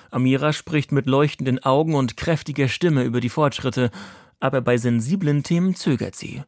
Amira 0.10 0.53
spricht 0.53 0.91
mit 0.91 1.08
leuchtenden 1.08 1.63
Augen 1.63 1.96
und 1.96 2.18
kräftiger 2.18 2.68
Stimme 2.68 3.03
über 3.03 3.20
die 3.20 3.30
Fortschritte, 3.30 3.91
aber 4.39 4.62
bei 4.62 4.77
sensiblen 4.77 5.44
Themen 5.44 5.75
zögert 5.75 6.15
sie. 6.15 6.44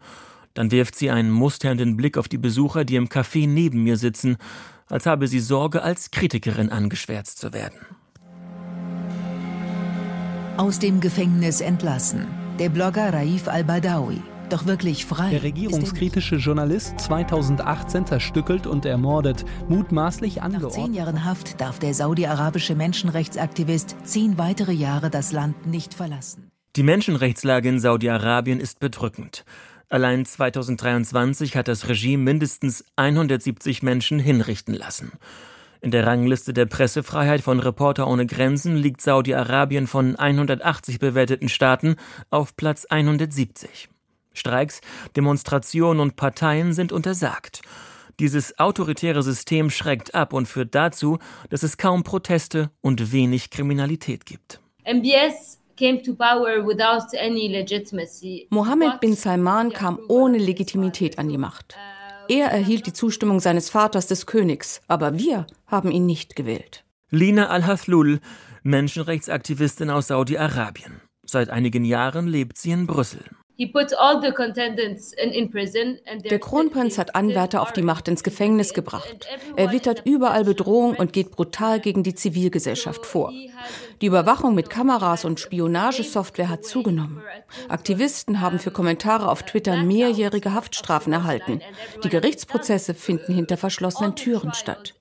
Dann 0.53 0.71
wirft 0.71 0.95
sie 0.95 1.09
einen 1.09 1.31
musternden 1.31 1.97
Blick 1.97 2.17
auf 2.17 2.27
die 2.27 2.37
Besucher, 2.37 2.85
die 2.85 2.95
im 2.95 3.07
Café 3.07 3.47
neben 3.47 3.83
mir 3.83 3.97
sitzen, 3.97 4.37
als 4.87 5.05
habe 5.05 5.27
sie 5.27 5.39
Sorge, 5.39 5.81
als 5.81 6.11
Kritikerin 6.11 6.69
angeschwärzt 6.69 7.39
zu 7.39 7.53
werden. 7.53 7.79
Aus 10.57 10.77
dem 10.77 10.99
Gefängnis 10.99 11.61
entlassen. 11.61 12.27
Der 12.59 12.69
Blogger 12.69 13.11
Raif 13.11 13.47
al-Badawi. 13.47 14.21
Doch 14.51 14.67
wirklich 14.67 15.03
frei. 15.03 15.31
Der 15.31 15.41
regierungskritische 15.41 16.35
Journalist 16.35 16.99
2018 16.99 18.05
zerstückelt 18.05 18.67
und 18.67 18.85
ermordet, 18.85 19.45
mutmaßlich 19.67 20.43
angeordnet. 20.43 20.77
Nach 20.77 20.85
zehn 20.85 20.93
Jahren 20.93 21.25
Haft 21.25 21.59
darf 21.59 21.79
der 21.79 21.95
saudi-arabische 21.95 22.75
Menschenrechtsaktivist 22.75 23.95
zehn 24.03 24.37
weitere 24.37 24.73
Jahre 24.73 25.09
das 25.09 25.31
Land 25.31 25.65
nicht 25.65 25.95
verlassen. 25.95 26.51
Die 26.75 26.83
Menschenrechtslage 26.83 27.69
in 27.69 27.79
Saudi-Arabien 27.79 28.59
ist 28.59 28.79
bedrückend. 28.79 29.45
Allein 29.89 30.23
2023 30.23 31.57
hat 31.57 31.67
das 31.67 31.87
Regime 31.87 32.21
mindestens 32.21 32.85
170 32.95 33.81
Menschen 33.81 34.19
hinrichten 34.19 34.75
lassen. 34.75 35.13
In 35.83 35.91
der 35.91 36.07
Rangliste 36.07 36.53
der 36.53 36.65
Pressefreiheit 36.65 37.41
von 37.41 37.59
Reporter 37.59 38.07
ohne 38.07 38.25
Grenzen 38.25 38.77
liegt 38.77 39.01
Saudi-Arabien 39.01 39.85
von 39.85 40.15
180 40.15 40.97
bewerteten 40.97 41.49
Staaten 41.49 41.97
auf 42.29 42.55
Platz 42.55 42.85
170. 42.85 43.89
Streiks, 44.31 44.79
Demonstrationen 45.17 45.99
und 45.99 46.15
Parteien 46.15 46.71
sind 46.71 46.93
untersagt. 46.93 47.63
Dieses 48.21 48.57
autoritäre 48.59 49.23
System 49.23 49.69
schreckt 49.69 50.15
ab 50.15 50.31
und 50.31 50.47
führt 50.47 50.73
dazu, 50.73 51.19
dass 51.49 51.63
es 51.63 51.75
kaum 51.75 52.03
Proteste 52.03 52.69
und 52.79 53.11
wenig 53.11 53.49
Kriminalität 53.49 54.25
gibt. 54.25 54.61
MBS 54.85 55.59
Mohammed 58.51 58.99
bin 59.01 59.15
Salman 59.17 59.73
kam 59.73 59.99
ohne 60.07 60.37
Legitimität 60.37 61.19
an 61.19 61.27
die 61.27 61.37
Macht. 61.37 61.75
Er 62.29 62.47
erhielt 62.47 62.87
die 62.87 62.93
Zustimmung 62.93 63.39
seines 63.39 63.69
Vaters 63.69 64.07
des 64.07 64.25
Königs, 64.25 64.81
aber 64.87 65.17
wir 65.17 65.47
haben 65.67 65.91
ihn 65.91 66.05
nicht 66.05 66.35
gewählt. 66.35 66.85
Lina 67.09 67.47
al-Hathlul, 67.49 68.19
Menschenrechtsaktivistin 68.63 69.89
aus 69.89 70.07
Saudi-Arabien. 70.07 71.01
Seit 71.25 71.49
einigen 71.49 71.85
Jahren 71.85 72.27
lebt 72.27 72.57
sie 72.57 72.71
in 72.71 72.87
Brüssel. 72.87 73.23
Der 76.29 76.39
Kronprinz 76.39 76.97
hat 76.97 77.15
Anwärter 77.15 77.61
auf 77.61 77.71
die 77.71 77.83
Macht 77.83 78.07
ins 78.07 78.23
Gefängnis 78.23 78.73
gebracht. 78.73 79.27
Er 79.55 79.71
wittert 79.71 80.01
überall 80.05 80.43
Bedrohung 80.43 80.95
und 80.95 81.13
geht 81.13 81.31
brutal 81.31 81.79
gegen 81.79 82.01
die 82.01 82.15
Zivilgesellschaft 82.15 83.05
vor. 83.05 83.31
Die 84.01 84.07
Überwachung 84.07 84.55
mit 84.55 84.71
Kameras 84.71 85.23
und 85.23 85.39
Spionagesoftware 85.39 86.49
hat 86.49 86.65
zugenommen. 86.65 87.21
Aktivisten 87.69 88.41
haben 88.41 88.57
für 88.57 88.71
Kommentare 88.71 89.29
auf 89.29 89.43
Twitter 89.43 89.77
mehrjährige 89.77 90.53
Haftstrafen 90.53 91.13
erhalten. 91.13 91.61
Die 92.03 92.09
Gerichtsprozesse 92.09 92.95
finden 92.95 93.35
hinter 93.35 93.57
verschlossenen 93.57 94.15
Türen 94.15 94.53
statt. 94.53 94.95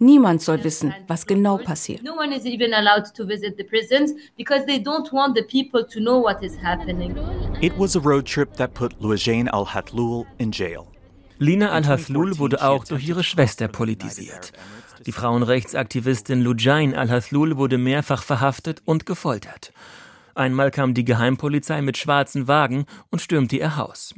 Niemand 0.00 0.42
soll 0.42 0.62
wissen, 0.62 0.94
was 1.08 1.26
genau 1.26 1.58
passiert. 1.58 2.02
No 2.04 2.14
one 2.14 2.32
is 2.32 2.44
even 2.44 2.72
allowed 2.72 3.12
to 3.14 3.26
visit 3.26 3.56
the 3.56 3.64
prisons 3.64 4.12
because 4.36 4.64
they 4.66 4.78
don't 4.78 5.12
want 5.12 5.34
the 5.36 5.42
people 5.42 5.84
to 5.84 5.98
know 5.98 6.22
what 6.22 6.42
is 6.42 6.56
happening. 6.62 7.16
It 7.60 7.76
was 7.76 7.96
a 7.96 8.00
road 8.00 8.24
trip 8.24 8.54
that 8.56 8.74
put 8.74 9.00
Loujain 9.00 9.48
al-Hatlul 9.48 10.24
in 10.38 10.52
jail. 10.52 10.86
Lina 11.40 11.70
al-Haslul 11.70 12.38
wurde 12.38 12.62
auch 12.62 12.84
durch 12.84 13.08
ihre 13.08 13.24
Schwester 13.24 13.68
politisiert. 13.68 14.52
Die 15.06 15.12
Frauenrechtsaktivistin 15.12 16.42
Lujain 16.42 16.94
al-Haslul 16.94 17.56
wurde 17.56 17.78
mehrfach 17.78 18.22
verhaftet 18.22 18.82
und 18.84 19.06
gefoltert. 19.06 19.72
Einmal 20.34 20.70
kam 20.70 20.94
die 20.94 21.04
Geheimpolizei 21.04 21.82
mit 21.82 21.96
schwarzen 21.96 22.46
Wagen 22.46 22.86
und 23.10 23.20
stürmte 23.20 23.56
ihr 23.56 23.76
Haus. 23.76 24.14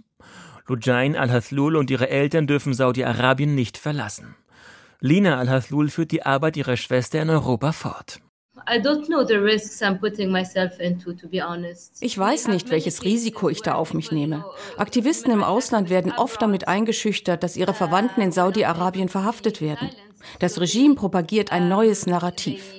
Lujain 0.66 1.16
al-Haslul 1.16 1.76
und 1.76 1.90
ihre 1.90 2.10
Eltern 2.10 2.46
dürfen 2.46 2.74
Saudi-Arabien 2.74 3.54
nicht 3.54 3.78
verlassen. 3.78 4.34
Lina 5.02 5.38
al-Haslul 5.38 5.88
führt 5.88 6.10
die 6.12 6.26
Arbeit 6.26 6.58
ihrer 6.58 6.76
Schwester 6.76 7.22
in 7.22 7.30
Europa 7.30 7.72
fort. 7.72 8.20
Ich 12.00 12.18
weiß 12.18 12.48
nicht, 12.48 12.70
welches 12.70 13.04
Risiko 13.04 13.48
ich 13.48 13.62
da 13.62 13.74
auf 13.74 13.94
mich 13.94 14.12
nehme. 14.12 14.44
Aktivisten 14.76 15.32
im 15.32 15.42
Ausland 15.42 15.88
werden 15.88 16.12
oft 16.12 16.42
damit 16.42 16.68
eingeschüchtert, 16.68 17.42
dass 17.42 17.56
ihre 17.56 17.72
Verwandten 17.72 18.20
in 18.20 18.32
Saudi-Arabien 18.32 19.08
verhaftet 19.08 19.62
werden. 19.62 19.88
Das 20.38 20.60
Regime 20.60 20.94
propagiert 20.94 21.50
ein 21.50 21.70
neues 21.70 22.06
Narrativ. 22.06 22.74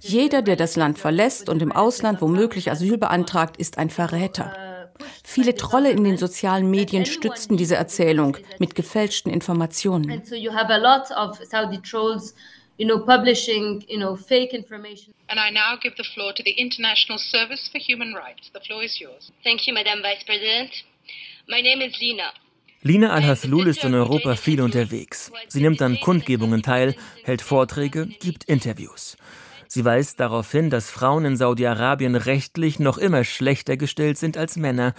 Jeder, 0.00 0.42
der 0.42 0.56
das 0.56 0.74
Land 0.74 0.98
verlässt 0.98 1.48
und 1.48 1.62
im 1.62 1.70
Ausland 1.70 2.20
womöglich 2.20 2.68
Asyl 2.68 2.98
beantragt, 2.98 3.56
ist 3.56 3.78
ein 3.78 3.90
Verräter. 3.90 4.69
Viele 5.32 5.54
Trolle 5.54 5.90
in 5.92 6.02
den 6.02 6.16
sozialen 6.16 6.68
Medien 6.70 7.06
stützten 7.06 7.56
diese 7.56 7.76
Erzählung 7.76 8.36
mit 8.58 8.74
gefälschten 8.74 9.32
Informationen 9.32 10.22
you 12.80 12.86
know, 12.86 12.98
publishing, 12.98 13.84
you 13.88 13.98
know, 13.98 14.16
fake 14.16 14.54
information. 14.54 15.12
And 15.28 15.38
I 15.38 15.50
now 15.50 15.76
give 15.82 15.94
the 15.98 16.04
floor 16.14 16.32
to 16.32 16.42
the 16.42 16.52
International 16.52 17.18
Service 17.18 17.68
for 17.70 17.78
Human 17.78 18.14
Rights. 18.14 18.50
The 18.54 18.60
floor 18.66 18.82
is 18.82 18.98
yours. 18.98 19.30
Thank 19.44 19.66
you, 19.66 19.74
Madam 19.74 20.00
Vice 20.02 20.24
President. 20.24 20.70
My 21.46 21.60
name 21.60 21.82
is 21.82 22.00
Lina. 22.00 22.32
Lina 22.82 23.10
Al-Haslul 23.10 23.68
ist 23.68 23.84
in 23.84 23.94
Europa 23.94 24.34
viel 24.34 24.62
unterwegs. 24.62 25.30
Sie 25.48 25.60
nimmt 25.60 25.82
an 25.82 26.00
Kundgebungen 26.00 26.62
teil, 26.62 26.94
hält 27.24 27.42
Vorträge, 27.42 28.06
gibt 28.06 28.44
Interviews. 28.44 29.18
Sie 29.72 29.84
weist 29.84 30.18
darauf 30.18 30.50
hin, 30.50 30.68
dass 30.68 30.90
Frauen 30.90 31.24
in 31.24 31.36
Saudi-Arabien 31.36 32.16
rechtlich 32.16 32.80
noch 32.80 32.98
immer 32.98 33.22
schlechter 33.22 33.76
gestellt 33.76 34.18
sind 34.18 34.36
als 34.36 34.56
Männer, 34.56 34.94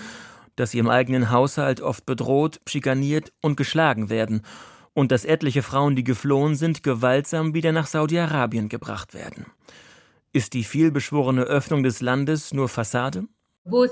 dass 0.56 0.72
sie 0.72 0.80
im 0.80 0.88
eigenen 0.90 1.30
Haushalt 1.30 1.82
oft 1.82 2.06
bedroht, 2.06 2.62
schikaniert 2.66 3.34
und 3.42 3.58
geschlagen 3.58 4.10
werden 4.10 4.44
und 4.94 5.12
dass 5.12 5.25
etliche 5.25 5.62
Frauen, 5.62 5.98
die 5.98 6.06
geflohen 6.06 6.56
sind, 6.56 6.84
gewaltsam 6.84 7.54
wieder 7.54 7.74
nach 7.74 7.86
Saudi-Arabien 7.86 8.70
gebracht 8.70 9.13
werden. 9.13 9.46
Ist 10.32 10.54
die 10.54 10.63
vielbeschworene 10.63 11.42
Öffnung 11.44 11.84
des 11.84 12.00
Landes 12.00 12.54
nur 12.54 12.70
Fassade? 12.70 13.25
Uh, 13.70 13.88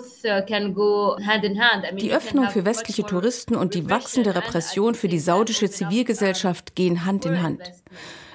die 1.97 2.13
Öffnung 2.13 2.49
für 2.49 2.63
westliche 2.63 3.03
Touristen 3.03 3.55
und 3.55 3.73
die 3.73 3.89
wachsende 3.89 4.33
Repression 4.33 4.95
für 4.95 5.09
die 5.09 5.19
saudische 5.19 5.69
Zivilgesellschaft 5.69 6.73
gehen 6.75 7.03
Hand 7.03 7.25
in 7.25 7.43
Hand. 7.43 7.59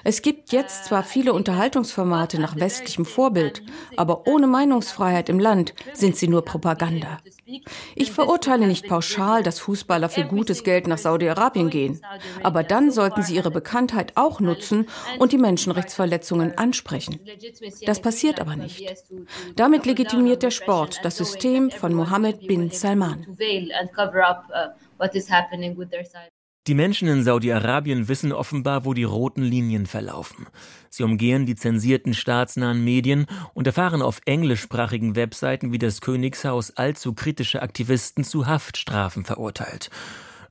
Es 0.07 0.21
gibt 0.21 0.51
jetzt 0.51 0.85
zwar 0.85 1.03
viele 1.03 1.33
Unterhaltungsformate 1.33 2.39
nach 2.39 2.55
westlichem 2.55 3.05
Vorbild, 3.05 3.63
aber 3.97 4.27
ohne 4.27 4.45
Meinungsfreiheit 4.45 5.29
im 5.29 5.39
Land 5.39 5.73
sind 5.93 6.15
sie 6.15 6.27
nur 6.27 6.45
Propaganda. 6.45 7.17
Ich 7.95 8.11
verurteile 8.11 8.67
nicht 8.67 8.87
pauschal, 8.87 9.41
dass 9.41 9.59
Fußballer 9.59 10.09
für 10.09 10.25
gutes 10.25 10.63
Geld 10.63 10.85
nach 10.85 10.99
Saudi-Arabien 10.99 11.71
gehen, 11.71 12.01
aber 12.43 12.61
dann 12.61 12.91
sollten 12.91 13.23
sie 13.23 13.35
ihre 13.35 13.49
Bekanntheit 13.49 14.11
auch 14.13 14.39
nutzen 14.39 14.87
und 15.17 15.31
die 15.31 15.39
Menschenrechtsverletzungen 15.39 16.55
ansprechen. 16.55 17.19
Das 17.87 17.99
passiert 17.99 18.39
aber 18.39 18.55
nicht. 18.55 18.85
Damit 19.55 19.87
legitimiert 19.87 20.43
der 20.43 20.51
Sport 20.51 20.99
das 21.03 21.17
System 21.17 21.71
von 21.71 21.95
Mohammed 21.95 22.47
bin 22.47 22.69
Salman. 22.69 23.25
Die 26.67 26.73
Menschen 26.73 27.07
in 27.07 27.23
Saudi-Arabien 27.23 28.07
wissen 28.07 28.31
offenbar, 28.31 28.85
wo 28.85 28.95
die 28.95 29.03
roten 29.03 29.43
Linien 29.43 29.85
verlaufen. 29.85 30.47
Sie 30.89 31.03
umgehen 31.03 31.45
die 31.45 31.53
zensierten 31.53 32.15
staatsnahen 32.15 32.83
Medien 32.83 33.27
und 33.53 33.67
erfahren 33.67 34.01
auf 34.01 34.19
englischsprachigen 34.25 35.15
Webseiten 35.15 35.71
wie 35.71 35.77
das 35.77 36.01
Königshaus 36.01 36.71
allzu 36.71 37.13
kritische 37.13 37.61
Aktivisten 37.61 38.23
zu 38.23 38.47
Haftstrafen 38.47 39.25
verurteilt. 39.25 39.91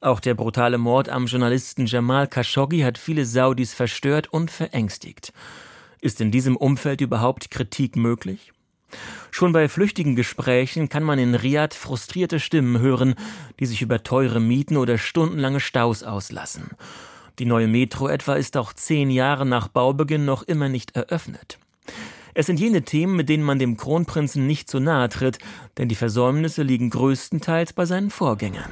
Auch 0.00 0.21
der 0.21 0.35
brutale 0.35 0.78
Mord 0.78 1.09
am 1.09 1.26
Journalisten 1.26 1.87
Jamal 1.87 2.28
Khashoggi 2.28 2.83
hat 2.83 2.97
viele 2.97 3.26
Saudis 3.26 3.75
verstört 3.75 4.33
und 4.33 4.52
verängstigt. 4.52 5.33
Ist 6.00 6.20
in 6.20 6.31
diesem 6.31 6.57
Umfeld 6.57 7.00
überhaupt 7.00 7.50
Kritik 7.50 7.96
möglich? 7.96 8.53
Schon 9.30 9.52
bei 9.52 9.68
flüchtigen 9.68 10.16
Gesprächen 10.16 10.88
kann 10.88 11.02
man 11.02 11.18
in 11.18 11.35
Riad 11.35 11.74
frustrierte 11.74 12.40
Stimmen 12.40 12.78
hören, 12.78 13.14
die 13.59 13.66
sich 13.66 13.83
über 13.83 14.02
teure 14.02 14.40
Mieten 14.40 14.76
oder 14.76 14.98
stundenlange 14.98 15.61
Staus 15.61 16.02
auslassen. 16.02 16.70
Die 17.38 17.46
neue 17.46 17.66
Metro 17.66 18.09
etwa 18.09 18.35
ist 18.35 18.57
auch 18.57 18.72
zehn 18.72 19.11
Jahre 19.11 19.44
nach 19.44 19.68
Baubeginn 19.68 20.24
noch 20.24 20.44
immer 20.44 20.68
nicht 20.68 20.94
eröffnet. 20.94 21.59
Es 22.33 22.46
sind 22.46 22.59
jene 22.61 22.83
Themen, 22.83 23.16
mit 23.16 23.28
denen 23.28 23.44
man 23.44 23.59
dem 23.59 23.76
Kronprinzen 23.76 24.46
nicht 24.46 24.70
so 24.70 24.80
nahe 24.80 25.09
tritt, 25.09 25.38
denn 25.78 25.88
die 25.88 25.94
Versäumnisse 25.94 26.62
liegen 26.62 26.90
größtenteils 26.90 27.72
bei 27.72 27.87
seinen 27.87 28.11
Vorgängern. 28.11 28.70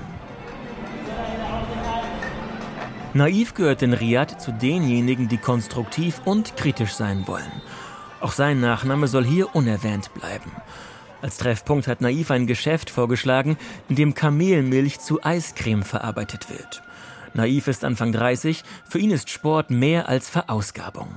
Naiv 3.14 3.54
gehört 3.54 3.82
in 3.82 3.92
Riad 3.92 4.40
zu 4.40 4.52
denjenigen, 4.52 5.28
die 5.28 5.37
konstruktiv 5.37 6.22
und 6.24 6.56
kritisch 6.56 6.92
sein 6.94 7.26
wollen. 7.26 7.52
Auch 8.22 8.32
sein 8.32 8.61
Nachname 8.61 9.08
soll 9.08 9.24
hier 9.24 9.52
unerwähnt 9.52 10.14
bleiben. 10.14 10.52
Als 11.22 11.38
Treffpunkt 11.38 11.88
hat 11.88 12.00
Naiv 12.00 12.30
ein 12.30 12.46
Geschäft 12.46 12.88
vorgeschlagen, 12.88 13.58
in 13.88 13.96
dem 13.96 14.14
Kamelmilch 14.14 15.00
zu 15.00 15.24
Eiscreme 15.24 15.82
verarbeitet 15.82 16.48
wird. 16.48 16.82
Naiv 17.35 17.66
ist 17.66 17.82
Anfang 17.82 18.12
30, 18.12 18.62
für 18.88 18.98
ihn 19.00 19.11
ist 19.11 19.30
Sport 19.30 19.70
mehr 19.70 20.08
als 20.08 20.28
Verausgabung. 20.28 21.08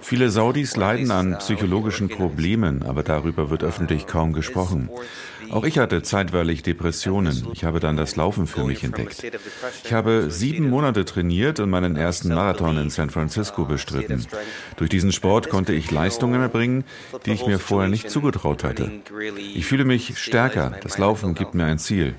Viele 0.00 0.30
Saudis 0.30 0.76
leiden 0.76 1.10
an 1.10 1.38
psychologischen 1.38 2.08
Problemen, 2.08 2.84
aber 2.84 3.02
darüber 3.02 3.50
wird 3.50 3.64
öffentlich 3.64 4.06
kaum 4.06 4.32
gesprochen. 4.32 4.88
Auch 5.50 5.64
ich 5.64 5.78
hatte 5.78 6.02
zeitweilig 6.02 6.62
Depressionen. 6.62 7.48
Ich 7.52 7.64
habe 7.64 7.80
dann 7.80 7.96
das 7.96 8.16
Laufen 8.16 8.46
für 8.46 8.64
mich 8.64 8.84
entdeckt. 8.84 9.24
Ich 9.84 9.92
habe 9.92 10.30
sieben 10.30 10.68
Monate 10.68 11.04
trainiert 11.04 11.60
und 11.60 11.70
meinen 11.70 11.96
ersten 11.96 12.34
Marathon 12.34 12.78
in 12.78 12.90
San 12.90 13.10
Francisco 13.10 13.64
bestritten. 13.64 14.26
Durch 14.76 14.90
diesen 14.90 15.12
Sport 15.12 15.48
konnte 15.48 15.72
ich 15.72 15.90
Leistungen 15.90 16.40
erbringen, 16.40 16.84
die 17.26 17.32
ich 17.32 17.46
mir 17.46 17.58
vorher 17.58 17.88
nicht 17.88 18.10
zugetraut 18.10 18.64
hatte. 18.64 18.90
Ich 19.54 19.66
fühle 19.66 19.84
mich 19.84 20.18
stärker. 20.18 20.72
Das 20.82 20.98
Laufen 20.98 21.34
gibt 21.34 21.54
mir 21.54 21.64
ein 21.64 21.78
Ziel. 21.78 22.14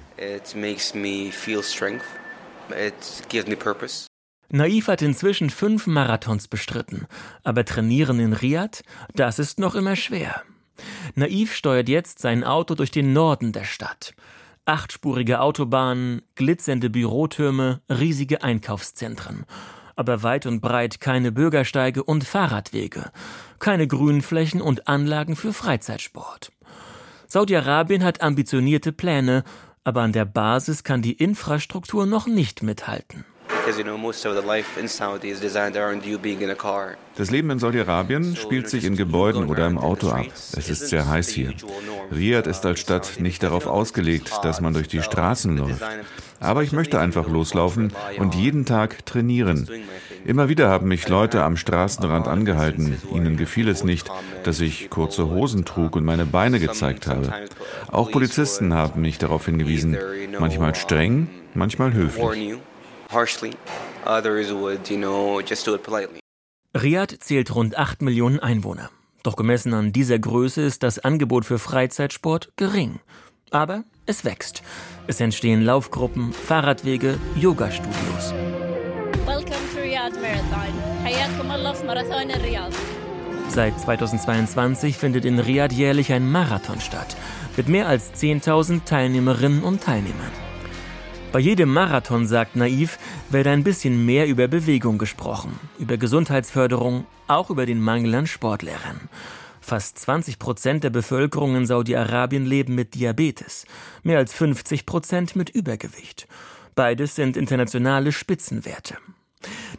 Naiv 4.52 4.88
hat 4.88 5.02
inzwischen 5.04 5.52
fünf 5.52 5.86
Marathons 5.86 6.48
bestritten, 6.48 7.06
aber 7.44 7.66
trainieren 7.66 8.20
in 8.20 8.34
Riad, 8.34 8.82
das 9.14 9.38
ist 9.38 9.60
noch 9.60 9.76
immer 9.76 9.96
schwer. 9.96 10.44
Naiv 11.16 11.54
steuert 11.54 11.90
jetzt 11.90 12.20
sein 12.20 12.44
Auto 12.44 12.76
durch 12.76 12.92
den 12.92 13.14
Norden 13.14 13.52
der 13.52 13.66
Stadt. 13.66 14.14
Achtspurige 14.66 15.42
Autobahnen, 15.42 16.22
glitzernde 16.36 16.90
Bürotürme, 16.90 17.82
riesige 17.90 18.44
Einkaufszentren. 18.44 19.46
Aber 19.96 20.24
weit 20.24 20.46
und 20.46 20.62
breit 20.62 21.00
keine 21.00 21.32
Bürgersteige 21.32 22.04
und 22.04 22.24
Fahrradwege, 22.24 23.12
keine 23.60 23.88
Grünflächen 23.88 24.62
und 24.62 24.88
Anlagen 24.88 25.36
für 25.36 25.54
Freizeitsport. 25.54 26.52
Saudi-Arabien 27.28 28.04
hat 28.04 28.22
ambitionierte 28.22 28.92
Pläne, 28.92 29.44
aber 29.84 30.02
an 30.02 30.14
der 30.14 30.26
Basis 30.26 30.84
kann 30.84 31.02
die 31.02 31.14
Infrastruktur 31.14 32.06
noch 32.06 32.28
nicht 32.28 32.64
mithalten. 32.64 33.26
Das 37.16 37.32
Leben 37.32 37.50
in 37.52 37.60
Saudi-Arabien 37.60 38.36
spielt 38.36 38.68
sich 38.70 38.84
in 38.84 38.96
Gebäuden 38.96 39.48
oder 39.48 39.68
im 39.68 39.78
Auto 39.78 40.10
ab. 40.10 40.26
Es 40.54 40.70
ist 40.70 40.88
sehr 40.88 41.08
heiß 41.08 41.30
hier. 41.30 41.54
Riyadh 42.12 42.50
ist 42.50 42.66
als 42.66 42.80
Stadt 42.80 43.20
nicht 43.20 43.44
darauf 43.44 43.68
ausgelegt, 43.68 44.32
dass 44.44 44.62
man 44.62 44.74
durch 44.74 44.88
die 44.88 45.02
Straßen 45.02 45.56
läuft. 45.56 45.84
Aber 46.40 46.64
ich 46.64 46.72
möchte 46.72 47.00
einfach 47.00 47.28
loslaufen 47.28 47.94
und 48.18 48.34
jeden 48.34 48.66
Tag 48.66 49.06
trainieren. 49.06 49.70
Immer 50.26 50.50
wieder 50.50 50.70
haben 50.70 50.88
mich 50.88 51.08
Leute 51.08 51.44
am 51.44 51.56
Straßenrand 51.56 52.28
angehalten. 52.28 52.98
Ihnen 53.14 53.38
gefiel 53.38 53.68
es 53.68 53.84
nicht, 53.84 54.10
dass 54.44 54.62
ich 54.62 54.90
kurze 54.90 55.30
Hosen 55.30 55.66
trug 55.66 55.96
und 55.96 56.06
meine 56.06 56.26
Beine 56.26 56.60
gezeigt 56.60 57.08
habe. 57.08 57.34
Auch 57.92 58.10
Polizisten 58.12 58.74
haben 58.74 59.02
mich 59.02 59.18
darauf 59.18 59.46
hingewiesen. 59.46 59.98
Manchmal 60.40 60.74
streng, 60.76 61.30
manchmal 61.54 61.94
höflich 61.94 62.58
harshly. 63.10 63.54
Others 64.06 64.54
would, 64.54 64.90
you 64.90 64.98
know, 64.98 65.42
just 65.42 65.66
do 65.66 65.76
it 65.76 65.84
politely. 65.84 66.20
Riyadh 66.76 67.20
zählt 67.20 67.54
rund 67.56 67.78
8 67.78 68.02
Millionen 68.02 68.40
Einwohner. 68.40 68.90
Doch 69.24 69.36
gemessen 69.36 69.74
an 69.74 69.92
dieser 69.92 70.20
Größe 70.20 70.62
ist 70.62 70.84
das 70.84 71.00
Angebot 71.00 71.46
für 71.46 71.60
Freizeitsport 71.60 72.54
gering. 72.56 73.00
Aber 73.52 73.84
es 74.06 74.24
wächst. 74.24 74.62
Es 75.08 75.20
entstehen 75.20 75.64
Laufgruppen, 75.64 76.32
Fahrradwege, 76.32 77.18
Yoga-Studios. 77.36 78.34
Welcome 79.26 79.66
to 79.74 79.82
Riyadh 79.82 80.14
Marathon. 80.22 80.74
Hayatkum 81.04 81.52
Allah 81.52 81.76
Marathon 81.86 82.30
in 82.30 82.42
Riyadh. 82.42 82.74
Seit 83.50 83.80
2022 83.80 84.98
findet 84.98 85.26
in 85.26 85.40
Riyadh 85.40 85.74
jährlich 85.74 86.14
ein 86.14 86.32
Marathon 86.32 86.80
statt, 86.80 87.18
mit 87.58 87.68
mehr 87.68 87.88
als 87.88 88.14
10.000 88.14 88.86
Teilnehmerinnen 88.86 89.64
und 89.64 89.82
Teilnehmern. 89.82 90.49
Bei 91.32 91.38
jedem 91.38 91.72
Marathon, 91.72 92.26
sagt 92.26 92.56
Naiv, 92.56 92.98
werde 93.30 93.52
ein 93.52 93.64
bisschen 93.64 94.04
mehr 94.04 94.26
über 94.26 94.48
Bewegung 94.48 94.98
gesprochen, 94.98 95.60
über 95.78 95.98
Gesundheitsförderung, 95.98 97.06
auch 97.28 97.52
über 97.52 97.68
den 97.68 97.80
Mangel 97.80 98.16
an 98.16 98.26
Sportlehrern. 98.26 99.10
Fast 99.62 100.00
20 100.00 100.40
Prozent 100.40 100.84
der 100.84 100.90
Bevölkerung 100.90 101.56
in 101.56 101.68
Saudi-Arabien 101.68 102.48
leben 102.48 102.74
mit 102.74 102.96
Diabetes, 102.96 103.66
mehr 104.02 104.18
als 104.18 104.34
50 104.34 104.88
Prozent 104.88 105.36
mit 105.36 105.52
Übergewicht. 105.52 106.28
Beides 106.74 107.14
sind 107.14 107.38
internationale 107.38 108.12
Spitzenwerte. 108.12 108.98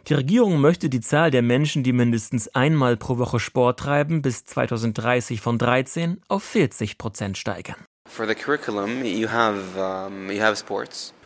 Die 0.07 0.13
Regierung 0.13 0.61
möchte 0.61 0.87
die 0.87 1.01
Zahl 1.01 1.31
der 1.31 1.41
Menschen, 1.41 1.83
die 1.83 1.91
mindestens 1.91 2.47
einmal 2.55 2.95
pro 2.95 3.17
Woche 3.17 3.41
Sport 3.41 3.79
treiben, 3.81 4.21
bis 4.21 4.45
2030 4.45 5.41
von 5.41 5.57
13 5.57 6.21
auf 6.29 6.43
40 6.43 6.97
Prozent 6.97 7.37
steigern. 7.37 7.75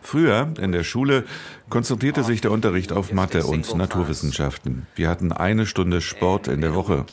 Früher 0.05 0.53
in 0.61 0.71
der 0.71 0.83
Schule 0.83 1.23
konzentrierte 1.67 2.23
sich 2.23 2.39
der 2.39 2.51
Unterricht 2.51 2.93
auf 2.93 3.11
Mathe 3.11 3.43
und 3.45 3.75
Naturwissenschaften. 3.75 4.85
Wir 4.93 5.09
hatten 5.09 5.31
eine 5.31 5.65
Stunde 5.65 5.99
Sport 5.99 6.47
in 6.47 6.61
der 6.61 6.75
Woche. 6.75 7.05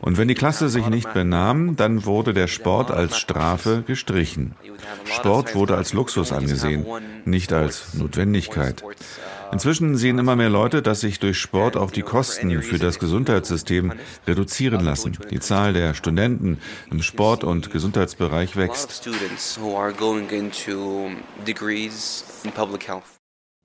Und 0.00 0.18
wenn 0.18 0.26
die 0.26 0.34
Klasse 0.34 0.68
sich 0.68 0.88
nicht 0.88 1.12
benahm, 1.14 1.76
dann 1.76 2.04
wurde 2.06 2.34
der 2.34 2.48
Sport 2.48 2.90
als 2.90 3.18
Strafe 3.18 3.84
gestrichen. 3.86 4.56
Sport 5.04 5.54
wurde 5.54 5.76
als 5.76 5.92
Luxus 5.92 6.32
angesehen, 6.32 6.84
nicht 7.24 7.52
als 7.52 7.94
Notwendigkeit. 7.94 8.82
Inzwischen 9.50 9.96
sehen 9.96 10.18
immer 10.18 10.36
mehr 10.36 10.50
Leute, 10.50 10.82
dass 10.82 11.00
sich 11.00 11.18
durch 11.18 11.38
Sport 11.38 11.76
auch 11.76 11.90
die 11.90 12.02
Kosten 12.02 12.62
für 12.62 12.78
das 12.78 12.98
Gesundheitssystem 12.98 13.92
reduzieren 14.26 14.84
lassen. 14.84 15.16
Die 15.30 15.40
Zahl 15.40 15.72
der 15.72 15.94
Studenten 15.94 16.58
im 16.90 17.02
Sport- 17.02 17.44
und 17.44 17.70
Gesundheitsbereich 17.70 18.56
wächst. 18.56 19.08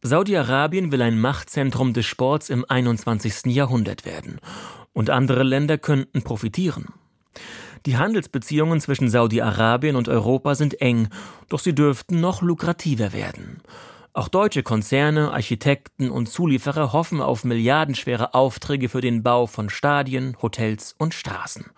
Saudi-Arabien 0.06 0.92
will 0.92 1.02
ein 1.02 1.20
Machtzentrum 1.20 1.94
des 1.94 2.06
Sports 2.06 2.50
im 2.50 2.66
21. 2.68 3.54
Jahrhundert 3.54 4.06
werden. 4.06 4.40
Und 4.94 5.10
andere 5.10 5.44
Länder 5.44 5.78
könnten 5.78 6.24
profitieren. 6.24 6.88
Die 7.86 7.98
Handelsbeziehungen 7.98 8.80
zwischen 8.80 9.10
Saudi-Arabien 9.10 9.96
und 9.96 10.08
Europa 10.08 10.56
sind 10.56 10.80
eng, 10.80 11.10
doch 11.50 11.60
sie 11.60 11.76
dürften 11.76 12.22
noch 12.22 12.42
lukrativer 12.42 13.12
werden. 13.12 13.62
Auch 14.16 14.28
deutsche 14.28 14.62
Konzerne, 14.62 15.32
Architekten 15.32 16.12
und 16.12 16.28
Zulieferer 16.28 16.94
hoffen 16.94 17.20
auf 17.20 17.44
milliardenschwere 17.44 18.36
Aufträge 18.36 18.88
für 18.88 19.02
den 19.02 19.24
Bau 19.24 19.48
von 19.48 19.72
Stadien, 19.72 20.38
Hotels 20.40 20.94
und 21.00 21.16
Straßen. 21.16 21.72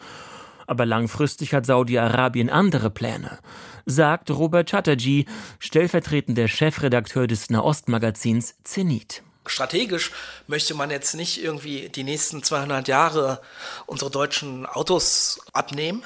Aber 0.67 0.85
langfristig 0.85 1.53
hat 1.53 1.65
Saudi-Arabien 1.65 2.49
andere 2.49 2.89
Pläne, 2.89 3.39
sagt 3.85 4.31
Robert 4.31 4.69
Chatterjee, 4.69 5.23
stellvertretender 5.59 6.49
Chefredakteur 6.49 7.27
des 7.27 7.49
Nahostmagazins 7.49 8.55
Zenit. 8.65 9.23
Strategisch 9.45 10.11
möchte 10.47 10.73
man 10.73 10.89
jetzt 10.89 11.15
nicht 11.15 11.41
irgendwie 11.41 11.87
die 11.87 12.03
nächsten 12.03 12.43
200 12.43 12.89
Jahre 12.89 13.41
unsere 13.85 14.11
deutschen 14.11 14.65
Autos 14.65 15.39
abnehmen, 15.53 16.05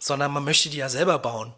sondern 0.00 0.32
man 0.32 0.42
möchte 0.42 0.70
die 0.70 0.78
ja 0.78 0.88
selber 0.88 1.20
bauen. 1.20 1.54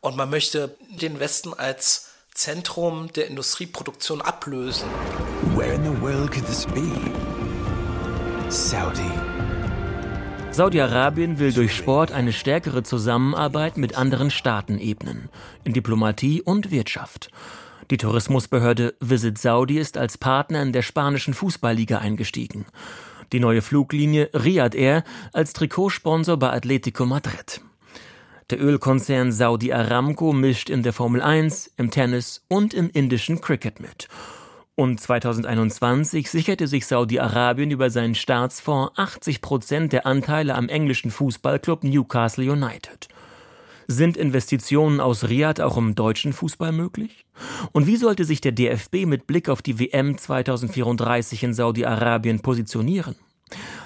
Und 0.00 0.16
man 0.16 0.30
möchte 0.30 0.76
den 0.88 1.18
Westen 1.18 1.52
als 1.52 2.09
Zentrum 2.34 3.12
der 3.12 3.28
Industrieproduktion 3.28 4.20
ablösen. 4.20 4.88
Where 5.54 5.72
in 5.74 5.82
the 5.84 6.00
world 6.00 6.30
could 6.30 6.46
this 6.46 6.64
be? 6.66 6.90
Saudi. 8.48 9.10
Saudi-Arabien 10.52 11.38
will 11.38 11.52
durch 11.52 11.74
Sport 11.74 12.12
eine 12.12 12.32
stärkere 12.32 12.82
Zusammenarbeit 12.82 13.76
mit 13.76 13.96
anderen 13.96 14.30
Staaten 14.30 14.78
ebnen, 14.78 15.28
in 15.64 15.72
Diplomatie 15.72 16.42
und 16.42 16.70
Wirtschaft. 16.70 17.30
Die 17.90 17.96
Tourismusbehörde 17.96 18.94
Visit 19.00 19.38
Saudi 19.38 19.78
ist 19.78 19.96
als 19.98 20.16
Partner 20.16 20.62
in 20.62 20.72
der 20.72 20.82
spanischen 20.82 21.34
Fußballliga 21.34 21.98
eingestiegen. 21.98 22.66
Die 23.32 23.40
neue 23.40 23.62
Fluglinie 23.62 24.30
Riyadh 24.32 24.76
Air 24.76 25.04
als 25.32 25.52
Trikotsponsor 25.52 26.36
bei 26.36 26.50
Atletico 26.50 27.06
Madrid. 27.06 27.60
Der 28.50 28.60
Ölkonzern 28.60 29.30
Saudi 29.30 29.72
Aramco 29.72 30.32
mischt 30.32 30.70
in 30.70 30.82
der 30.82 30.92
Formel 30.92 31.22
1, 31.22 31.74
im 31.76 31.92
Tennis 31.92 32.44
und 32.48 32.74
im 32.74 32.90
indischen 32.90 33.40
Cricket 33.40 33.78
mit. 33.78 34.08
Und 34.74 35.00
2021 35.00 36.28
sicherte 36.28 36.66
sich 36.66 36.86
Saudi-Arabien 36.86 37.70
über 37.70 37.90
seinen 37.90 38.16
Staatsfonds 38.16 38.90
80 38.96 39.40
Prozent 39.40 39.92
der 39.92 40.04
Anteile 40.04 40.56
am 40.56 40.68
englischen 40.68 41.12
Fußballclub 41.12 41.84
Newcastle 41.84 42.50
United. 42.50 43.06
Sind 43.86 44.16
Investitionen 44.16 44.98
aus 44.98 45.28
Riyadh 45.28 45.62
auch 45.62 45.76
im 45.76 45.94
deutschen 45.94 46.32
Fußball 46.32 46.72
möglich? 46.72 47.24
Und 47.70 47.86
wie 47.86 47.96
sollte 47.96 48.24
sich 48.24 48.40
der 48.40 48.52
DFB 48.52 49.06
mit 49.06 49.28
Blick 49.28 49.48
auf 49.48 49.62
die 49.62 49.78
WM 49.78 50.18
2034 50.18 51.44
in 51.44 51.54
Saudi-Arabien 51.54 52.40
positionieren? 52.40 53.14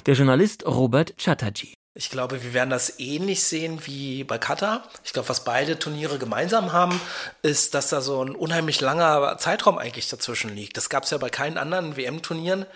Der 0.06 0.14
Journalist 0.14 0.64
Robert 0.64 1.18
Chatterjee. 1.18 1.74
Ich 1.96 2.10
glaube, 2.10 2.42
wir 2.42 2.52
werden 2.52 2.70
das 2.70 2.98
ähnlich 2.98 3.44
sehen 3.44 3.86
wie 3.86 4.24
bei 4.24 4.36
Katar. 4.36 4.82
Ich 5.04 5.12
glaube, 5.12 5.28
was 5.28 5.44
beide 5.44 5.78
Turniere 5.78 6.18
gemeinsam 6.18 6.72
haben, 6.72 7.00
ist, 7.42 7.74
dass 7.74 7.88
da 7.88 8.00
so 8.00 8.20
ein 8.24 8.34
unheimlich 8.34 8.80
langer 8.80 9.38
Zeitraum 9.38 9.78
eigentlich 9.78 10.08
dazwischen 10.08 10.56
liegt. 10.56 10.76
Das 10.76 10.88
gab 10.88 11.04
es 11.04 11.10
ja 11.10 11.18
bei 11.18 11.30
keinen 11.30 11.56
anderen 11.56 11.96
WM-Turnieren, 11.96 12.66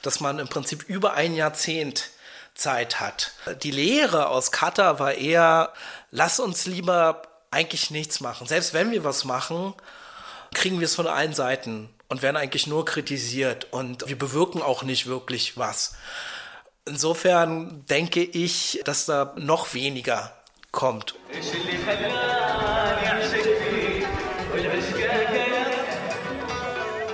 dass 0.00 0.20
man 0.20 0.38
im 0.38 0.48
Prinzip 0.48 0.84
über 0.84 1.12
ein 1.12 1.34
Jahrzehnt 1.34 2.08
Zeit 2.54 2.98
hat. 2.98 3.32
Die 3.62 3.70
Lehre 3.70 4.28
aus 4.28 4.52
Katar 4.52 4.98
war 4.98 5.12
eher, 5.12 5.74
lass 6.10 6.40
uns 6.40 6.64
lieber 6.64 7.22
eigentlich 7.50 7.90
nichts 7.90 8.20
machen. 8.20 8.46
Selbst 8.46 8.72
wenn 8.72 8.90
wir 8.90 9.04
was 9.04 9.24
machen, 9.24 9.74
kriegen 10.54 10.80
wir 10.80 10.86
es 10.86 10.94
von 10.94 11.06
allen 11.06 11.34
Seiten 11.34 11.90
und 12.08 12.22
werden 12.22 12.38
eigentlich 12.38 12.66
nur 12.66 12.86
kritisiert 12.86 13.66
und 13.70 14.08
wir 14.08 14.18
bewirken 14.18 14.62
auch 14.62 14.82
nicht 14.82 15.06
wirklich 15.06 15.58
was. 15.58 15.94
Insofern 16.84 17.84
denke 17.88 18.22
ich, 18.24 18.80
dass 18.84 19.06
da 19.06 19.34
noch 19.36 19.72
weniger 19.72 20.32
kommt. 20.72 21.14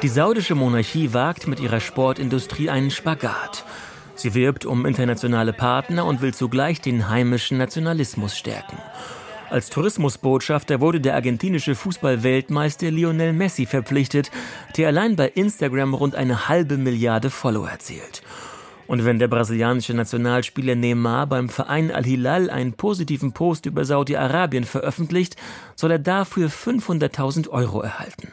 Die 0.03 0.09
saudische 0.09 0.55
Monarchie 0.55 1.13
wagt 1.13 1.49
mit 1.49 1.61
ihrer 1.61 1.81
Sportindustrie 1.81 2.71
einen 2.71 2.91
Spagat. 2.91 3.65
Sie 4.15 4.33
wirbt 4.35 4.65
um 4.65 4.87
internationale 4.87 5.53
Partner 5.53 6.07
und 6.07 6.23
will 6.23 6.33
zugleich 6.33 6.81
den 6.81 7.11
heimischen 7.11 7.59
Nationalismus 7.59 8.39
stärken. 8.39 8.79
Als 9.51 9.69
Tourismusbotschafter 9.69 10.81
wurde 10.81 11.01
der 11.01 11.15
argentinische 11.15 11.75
Fußballweltmeister 11.75 12.91
Lionel 12.91 13.35
Messi 13.35 13.67
verpflichtet, 13.67 14.31
der 14.77 14.89
allein 14.89 15.17
bei 15.17 15.29
Instagram 15.29 15.95
rund 15.95 16.15
eine 16.15 16.49
halbe 16.49 16.79
Milliarde 16.79 17.29
Follower 17.29 17.79
zählt. 17.79 18.23
Und 18.88 19.05
wenn 19.05 19.18
der 19.18 19.29
brasilianische 19.29 19.92
Nationalspieler 19.92 20.74
Neymar 20.74 21.27
beim 21.27 21.51
Verein 21.51 21.90
Al-Hilal 21.92 22.48
einen 22.48 22.72
positiven 22.72 23.33
Post 23.33 23.66
über 23.66 23.85
Saudi-Arabien 23.85 24.64
veröffentlicht, 24.64 25.37
soll 25.77 25.90
er 25.90 25.98
dafür 25.98 26.48
500.000 26.48 27.51
Euro 27.51 27.83
erhalten. 27.83 28.33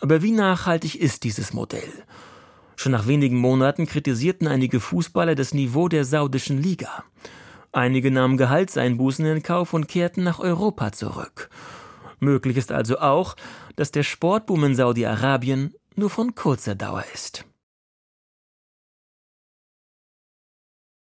Aber 0.00 0.22
wie 0.22 0.32
nachhaltig 0.32 0.98
ist 0.98 1.24
dieses 1.24 1.52
Modell? 1.52 1.92
Schon 2.74 2.92
nach 2.92 3.06
wenigen 3.06 3.36
Monaten 3.36 3.86
kritisierten 3.86 4.48
einige 4.48 4.80
Fußballer 4.80 5.34
das 5.34 5.52
Niveau 5.52 5.88
der 5.88 6.06
saudischen 6.06 6.60
Liga. 6.60 7.04
Einige 7.70 8.10
nahmen 8.10 8.38
Gehaltseinbußen 8.38 9.26
in 9.26 9.42
Kauf 9.42 9.74
und 9.74 9.88
kehrten 9.88 10.24
nach 10.24 10.38
Europa 10.38 10.90
zurück. 10.92 11.50
Möglich 12.18 12.56
ist 12.56 12.72
also 12.72 12.98
auch, 12.98 13.36
dass 13.76 13.92
der 13.92 14.04
Sportboom 14.04 14.64
in 14.64 14.74
Saudi-Arabien 14.74 15.74
nur 15.96 16.08
von 16.08 16.34
kurzer 16.34 16.74
Dauer 16.74 17.04
ist. 17.12 17.44